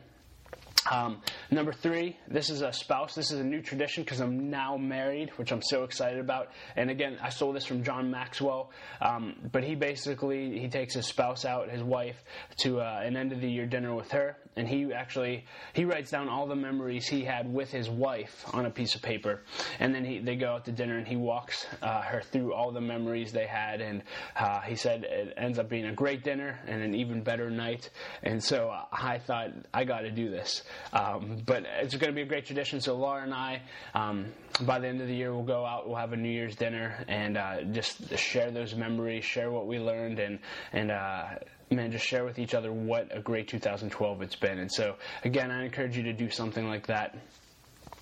Um, 0.90 1.20
number 1.50 1.72
three, 1.72 2.16
this 2.28 2.50
is 2.50 2.62
a 2.62 2.72
spouse. 2.72 3.14
This 3.14 3.30
is 3.30 3.38
a 3.38 3.44
new 3.44 3.62
tradition 3.62 4.02
because 4.02 4.20
I'm 4.20 4.50
now 4.50 4.76
married, 4.76 5.30
which 5.36 5.52
I'm 5.52 5.62
so 5.62 5.84
excited 5.84 6.18
about. 6.18 6.48
And 6.76 6.90
again, 6.90 7.18
I 7.22 7.30
stole 7.30 7.52
this 7.52 7.64
from 7.64 7.84
John 7.84 8.10
Maxwell. 8.10 8.70
Um, 9.00 9.36
but 9.52 9.62
he 9.62 9.74
basically 9.74 10.58
he 10.58 10.68
takes 10.68 10.94
his 10.94 11.06
spouse 11.06 11.44
out, 11.44 11.70
his 11.70 11.82
wife, 11.82 12.22
to 12.58 12.80
uh, 12.80 13.00
an 13.04 13.16
end 13.16 13.32
of 13.32 13.40
the 13.40 13.50
year 13.50 13.66
dinner 13.66 13.94
with 13.94 14.10
her, 14.10 14.36
and 14.56 14.66
he 14.66 14.92
actually 14.92 15.44
he 15.72 15.84
writes 15.84 16.10
down 16.10 16.28
all 16.28 16.46
the 16.46 16.56
memories 16.56 17.06
he 17.06 17.24
had 17.24 17.52
with 17.52 17.70
his 17.70 17.88
wife 17.88 18.44
on 18.52 18.66
a 18.66 18.70
piece 18.70 18.94
of 18.94 19.02
paper, 19.02 19.42
and 19.78 19.94
then 19.94 20.04
he 20.04 20.18
they 20.18 20.36
go 20.36 20.52
out 20.52 20.64
to 20.64 20.72
dinner 20.72 20.98
and 20.98 21.06
he 21.06 21.16
walks 21.16 21.66
uh, 21.80 22.02
her 22.02 22.22
through 22.22 22.52
all 22.54 22.72
the 22.72 22.80
memories 22.80 23.32
they 23.32 23.46
had, 23.46 23.80
and 23.80 24.02
uh, 24.36 24.60
he 24.60 24.74
said 24.74 25.04
it 25.04 25.34
ends 25.36 25.58
up 25.58 25.68
being 25.68 25.86
a 25.86 25.92
great 25.94 26.24
dinner 26.24 26.58
and 26.66 26.82
an 26.82 26.94
even 26.94 27.22
better 27.22 27.50
night. 27.50 27.90
And 28.22 28.42
so 28.42 28.72
I 28.92 29.18
thought 29.18 29.50
I 29.72 29.84
got 29.84 30.00
to 30.00 30.10
do 30.10 30.30
this. 30.30 30.62
Um, 30.92 31.42
but 31.46 31.64
it's 31.80 31.94
going 31.94 32.10
to 32.10 32.14
be 32.14 32.22
a 32.22 32.26
great 32.26 32.46
tradition. 32.46 32.80
So 32.80 32.96
Laura 32.96 33.22
and 33.22 33.34
I, 33.34 33.62
um, 33.94 34.26
by 34.62 34.78
the 34.78 34.88
end 34.88 35.00
of 35.00 35.08
the 35.08 35.14
year, 35.14 35.34
we'll 35.34 35.44
go 35.44 35.64
out. 35.64 35.86
We'll 35.86 35.96
have 35.96 36.12
a 36.12 36.16
New 36.16 36.28
Year's 36.30 36.56
dinner 36.56 37.04
and 37.08 37.36
uh, 37.36 37.62
just 37.64 38.16
share 38.18 38.50
those 38.50 38.74
memories, 38.74 39.24
share 39.24 39.50
what 39.50 39.66
we 39.66 39.78
learned, 39.78 40.18
and 40.18 40.38
and 40.72 40.90
uh, 40.90 41.24
man, 41.70 41.90
just 41.90 42.06
share 42.06 42.24
with 42.24 42.38
each 42.38 42.54
other 42.54 42.72
what 42.72 43.08
a 43.16 43.20
great 43.20 43.48
2012 43.48 44.22
it's 44.22 44.36
been. 44.36 44.58
And 44.58 44.70
so 44.70 44.96
again, 45.24 45.50
I 45.50 45.64
encourage 45.64 45.96
you 45.96 46.02
to 46.04 46.12
do 46.12 46.30
something 46.30 46.68
like 46.68 46.86
that. 46.86 47.16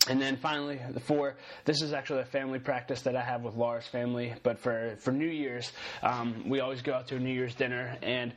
And 0.09 0.21
then 0.21 0.37
finally, 0.37 0.81
the 0.91 1.01
four. 1.01 1.37
This 1.67 1.83
is 1.83 1.93
actually 1.93 2.23
a 2.23 2.27
family 2.27 2.59
practice 2.59 3.03
that 3.03 3.15
I 3.15 3.23
have 3.23 3.43
with 3.43 3.55
Laura's 3.55 3.87
family. 3.87 4.35
But 4.43 4.59
for 4.59 4.97
for 4.99 5.13
New 5.13 5.29
Year's, 5.29 5.71
um, 6.03 6.49
we 6.49 6.61
always 6.61 6.81
go 6.81 6.95
out 6.95 7.09
to 7.09 7.17
a 7.17 7.19
New 7.19 7.33
Year's 7.33 7.55
dinner, 7.55 7.97
and 8.03 8.33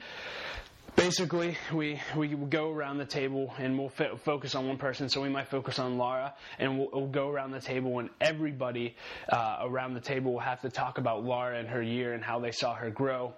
basically 0.95 1.57
we 1.73 1.99
we 2.15 2.27
go 2.27 2.71
around 2.71 2.97
the 2.97 3.05
table 3.05 3.53
and 3.57 3.77
we'll 3.77 3.91
f- 3.97 4.19
focus 4.21 4.55
on 4.55 4.67
one 4.67 4.77
person 4.77 5.09
so 5.09 5.21
we 5.21 5.29
might 5.29 5.47
focus 5.47 5.79
on 5.79 5.97
laura 5.97 6.33
and 6.59 6.77
we'll, 6.77 6.89
we'll 6.93 7.07
go 7.07 7.29
around 7.29 7.51
the 7.51 7.59
table 7.59 7.99
and 7.99 8.09
everybody 8.21 8.95
uh, 9.29 9.59
around 9.61 9.93
the 9.93 9.99
table 9.99 10.33
will 10.33 10.39
have 10.39 10.61
to 10.61 10.69
talk 10.69 10.97
about 10.97 11.23
laura 11.23 11.57
and 11.57 11.67
her 11.67 11.81
year 11.81 12.13
and 12.13 12.23
how 12.23 12.39
they 12.39 12.51
saw 12.51 12.73
her 12.75 12.89
grow 12.89 13.33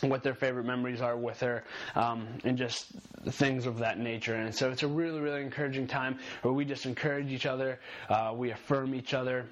what 0.00 0.22
their 0.22 0.34
favorite 0.34 0.64
memories 0.64 1.00
are 1.00 1.16
with 1.16 1.38
her, 1.38 1.62
um, 1.94 2.26
and 2.42 2.58
just 2.58 2.86
things 3.28 3.66
of 3.66 3.78
that 3.78 4.00
nature. 4.00 4.34
And 4.34 4.52
so 4.52 4.70
it's 4.70 4.82
a 4.82 4.88
really, 4.88 5.20
really 5.20 5.42
encouraging 5.42 5.86
time 5.86 6.18
where 6.40 6.52
we 6.52 6.64
just 6.64 6.86
encourage 6.86 7.30
each 7.30 7.46
other, 7.46 7.78
uh, 8.08 8.32
we 8.34 8.50
affirm 8.50 8.96
each 8.96 9.14
other, 9.14 9.46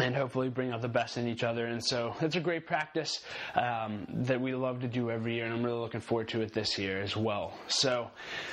and 0.00 0.16
hopefully 0.16 0.48
bring 0.48 0.72
out 0.72 0.80
the 0.80 0.88
best 0.88 1.18
in 1.18 1.28
each 1.28 1.44
other. 1.44 1.66
And 1.66 1.84
so 1.84 2.14
it's 2.20 2.36
a 2.36 2.40
great 2.40 2.66
practice 2.66 3.20
um, 3.54 4.06
that 4.08 4.40
we 4.40 4.54
love 4.54 4.80
to 4.80 4.88
do 4.88 5.10
every 5.10 5.34
year, 5.34 5.44
and 5.44 5.52
I'm 5.52 5.62
really 5.62 5.78
looking 5.78 6.00
forward 6.00 6.28
to 6.28 6.40
it 6.40 6.52
this 6.52 6.78
year 6.78 7.00
as 7.02 7.16
well. 7.16 7.52
So 7.68 8.10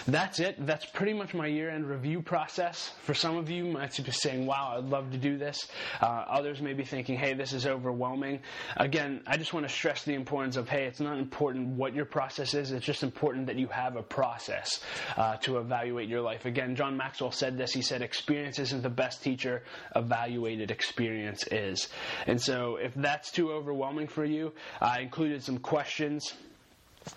that's 0.07 0.39
it. 0.39 0.65
That's 0.65 0.85
pretty 0.85 1.13
much 1.13 1.33
my 1.33 1.47
year 1.47 1.69
end 1.69 1.87
review 1.89 2.21
process. 2.21 2.91
For 3.03 3.13
some 3.13 3.37
of 3.37 3.49
you, 3.49 3.65
might 3.65 3.95
be 4.03 4.11
saying, 4.11 4.45
wow, 4.45 4.75
I'd 4.77 4.85
love 4.85 5.11
to 5.11 5.17
do 5.17 5.37
this. 5.37 5.69
Uh, 6.01 6.05
others 6.05 6.61
may 6.61 6.73
be 6.73 6.83
thinking, 6.83 7.17
hey, 7.17 7.33
this 7.33 7.53
is 7.53 7.65
overwhelming. 7.65 8.41
Again, 8.77 9.21
I 9.25 9.37
just 9.37 9.53
want 9.53 9.67
to 9.67 9.73
stress 9.73 10.03
the 10.03 10.15
importance 10.15 10.57
of, 10.57 10.67
hey, 10.67 10.85
it's 10.85 10.99
not 10.99 11.17
important 11.17 11.69
what 11.69 11.93
your 11.93 12.05
process 12.05 12.53
is, 12.53 12.71
it's 12.71 12.85
just 12.85 13.03
important 13.03 13.47
that 13.47 13.55
you 13.55 13.67
have 13.67 13.95
a 13.95 14.03
process 14.03 14.81
uh, 15.15 15.37
to 15.37 15.57
evaluate 15.57 16.09
your 16.09 16.21
life. 16.21 16.45
Again, 16.45 16.75
John 16.75 16.97
Maxwell 16.97 17.31
said 17.31 17.57
this. 17.57 17.71
He 17.71 17.81
said, 17.81 18.01
experience 18.01 18.59
isn't 18.59 18.83
the 18.83 18.89
best 18.89 19.23
teacher, 19.23 19.63
evaluated 19.95 20.71
experience 20.71 21.28
experience 21.29 21.79
is. 21.79 21.89
And 22.27 22.41
so, 22.41 22.77
if 22.77 22.93
that's 22.95 23.31
too 23.31 23.51
overwhelming 23.51 24.07
for 24.07 24.25
you, 24.25 24.53
I 24.81 24.99
included 25.01 25.43
some 25.43 25.59
questions 25.59 26.33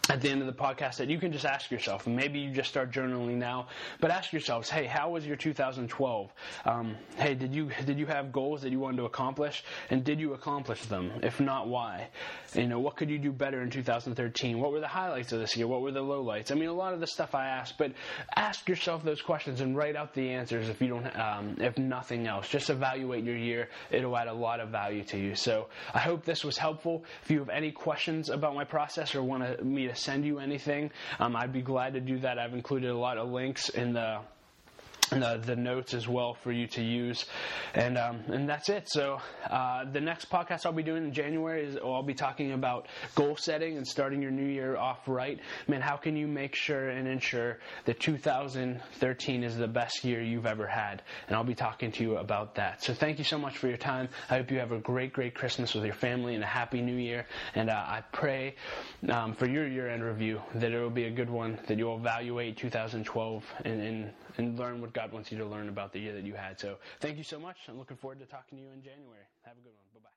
at 0.09 0.21
the 0.21 0.29
end 0.29 0.41
of 0.41 0.47
the 0.47 0.53
podcast 0.53 0.97
that 0.97 1.09
you 1.09 1.19
can 1.19 1.33
just 1.33 1.45
ask 1.45 1.71
yourself, 1.71 2.07
maybe 2.07 2.39
you 2.41 2.51
just 2.51 2.69
start 2.69 2.91
journaling 2.91 3.37
now, 3.37 3.69
but 4.01 4.11
ask 4.11 4.33
yourselves, 4.33 4.69
hey, 4.69 4.85
how 4.85 5.11
was 5.11 5.25
your 5.25 5.37
2012? 5.37 6.33
Um, 6.65 6.97
hey, 7.17 7.35
did 7.35 7.55
you 7.55 7.71
did 7.85 7.99
you 7.99 8.07
have 8.07 8.33
goals 8.33 8.63
that 8.63 8.71
you 8.71 8.81
wanted 8.81 8.97
to 8.99 9.05
accomplish, 9.05 9.65
and 9.91 10.05
did 10.05 10.21
you 10.21 10.35
accomplish 10.35 10.83
them? 10.87 11.13
If 11.23 11.41
not, 11.41 11.69
why? 11.69 12.09
You 12.55 12.67
know, 12.67 12.81
what 12.81 12.97
could 12.97 13.11
you 13.11 13.19
do 13.19 13.33
better 13.33 13.63
in 13.63 13.71
2013? 13.71 14.59
What 14.59 14.73
were 14.73 14.81
the 14.81 14.89
highlights 14.89 15.33
of 15.33 15.41
this 15.41 15.57
year? 15.57 15.67
What 15.67 15.83
were 15.83 15.93
the 15.93 16.03
lowlights? 16.03 16.51
I 16.51 16.55
mean, 16.57 16.69
a 16.69 16.75
lot 16.75 16.95
of 16.95 17.01
the 17.01 17.07
stuff 17.07 17.35
I 17.35 17.47
asked, 17.47 17.79
but 17.79 17.93
ask 18.35 18.69
yourself 18.69 19.05
those 19.05 19.23
questions 19.23 19.61
and 19.61 19.77
write 19.77 19.97
out 19.97 20.15
the 20.15 20.31
answers. 20.31 20.69
If 20.69 20.81
you 20.81 20.89
don't, 20.89 21.17
um, 21.19 21.57
if 21.59 21.79
nothing 21.79 22.27
else, 22.27 22.49
just 22.49 22.71
evaluate 22.71 23.25
your 23.25 23.37
year. 23.37 23.69
It'll 23.91 24.17
add 24.17 24.29
a 24.29 24.33
lot 24.33 24.61
of 24.61 24.71
value 24.71 25.05
to 25.05 25.19
you. 25.19 25.35
So 25.35 25.69
I 25.95 26.01
hope 26.01 26.25
this 26.25 26.45
was 26.45 26.59
helpful. 26.59 27.05
If 27.23 27.31
you 27.31 27.39
have 27.39 27.49
any 27.49 27.71
questions 27.71 28.31
about 28.31 28.55
my 28.55 28.65
process 28.65 29.15
or 29.15 29.23
want 29.23 29.59
to 29.59 29.65
me 29.65 29.82
to 29.89 29.95
send 29.95 30.25
you 30.25 30.39
anything, 30.39 30.91
um, 31.19 31.37
I'd 31.37 31.53
be 31.53 31.63
glad 31.63 31.95
to 31.95 32.01
do 32.01 32.19
that. 32.21 32.39
I've 32.39 32.55
included 32.55 32.91
a 32.91 32.97
lot 32.97 33.19
of 33.19 33.31
links 33.31 33.69
in 33.69 33.93
the 33.93 34.21
the, 35.21 35.41
the, 35.45 35.57
notes 35.57 35.95
as 35.95 36.09
well 36.09 36.35
for 36.35 36.53
you 36.53 36.67
to 36.67 36.83
use. 36.83 37.27
And 37.75 37.99
um, 37.99 38.21
and 38.29 38.49
that's 38.49 38.69
it. 38.69 38.89
So 38.89 39.21
uh, 39.49 39.85
the 39.91 40.01
next 40.01 40.31
podcast 40.31 40.67
I'll 40.67 40.73
be 40.73 40.83
doing 40.83 41.05
in 41.05 41.13
January 41.13 41.65
is 41.65 41.77
I'll 41.77 42.03
be 42.03 42.15
talking 42.15 42.53
about 42.53 42.89
goal 43.15 43.37
setting 43.37 43.77
and 43.77 43.87
starting 43.87 44.23
your 44.23 44.31
new 44.31 44.47
year 44.47 44.77
off 44.77 45.07
right. 45.07 45.39
Man, 45.69 45.81
how 45.81 45.97
can 45.97 46.17
you 46.17 46.27
make 46.27 46.55
sure 46.55 46.91
and 46.91 47.07
ensure 47.07 47.59
that 47.85 48.01
2013 48.01 49.45
is 49.45 49.57
the 49.57 49.69
best 49.69 50.05
year 50.05 50.23
you've 50.23 50.47
ever 50.47 50.67
had? 50.67 51.03
And 51.29 51.37
I'll 51.37 51.45
be 51.45 51.55
talking 51.55 51.93
to 51.93 52.03
you 52.03 52.17
about 52.17 52.55
that. 52.57 52.83
So 52.83 52.95
thank 52.95 53.19
you 53.19 53.25
so 53.25 53.39
much 53.39 53.59
for 53.59 53.69
your 53.69 53.77
time. 53.77 54.09
I 54.31 54.37
hope 54.39 54.51
you 54.51 54.59
have 54.59 54.73
a 54.73 54.79
great, 54.79 55.13
great 55.13 55.35
Christmas 55.35 55.75
with 55.75 55.85
your 55.85 55.95
family 55.95 56.35
and 56.35 56.43
a 56.43 56.47
happy 56.47 56.81
new 56.81 56.97
year. 56.97 57.27
And 57.55 57.71
uh, 57.71 57.75
I 57.75 58.03
pray 58.13 58.57
um, 59.09 59.35
for 59.35 59.47
your 59.47 59.67
year 59.67 59.89
end 59.89 60.03
review 60.03 60.41
that 60.55 60.73
it 60.73 60.81
will 60.81 60.91
be 60.91 61.05
a 61.05 61.11
good 61.11 61.31
one, 61.31 61.59
that 61.67 61.79
you'll 61.79 61.97
evaluate 61.97 62.57
2012 62.57 63.45
and, 63.65 63.81
and, 63.81 64.13
and 64.39 64.59
learn 64.59 64.81
what 64.81 64.93
God 64.93 65.13
wants 65.13 65.31
you 65.33 65.39
to 65.39 65.47
learn 65.47 65.69
about 65.69 65.93
the 65.93 66.01
year 66.01 66.13
that 66.15 66.25
you 66.25 66.35
had. 66.35 66.59
So 66.59 66.79
thank 67.01 67.19
you 67.19 67.25
so 67.25 67.39
much. 67.39 67.57
I'm 67.69 67.79
looking 67.79 67.97
forward 67.97 68.21
to 68.21 68.27
talking 68.27 68.59
to 68.59 68.65
you 68.65 68.71
in 68.71 68.83
January. 68.83 69.27
Have 69.43 69.57
a 69.59 69.61
good 69.61 69.75
one. 69.75 69.85
Bye 69.95 70.01
bye. 70.05 70.12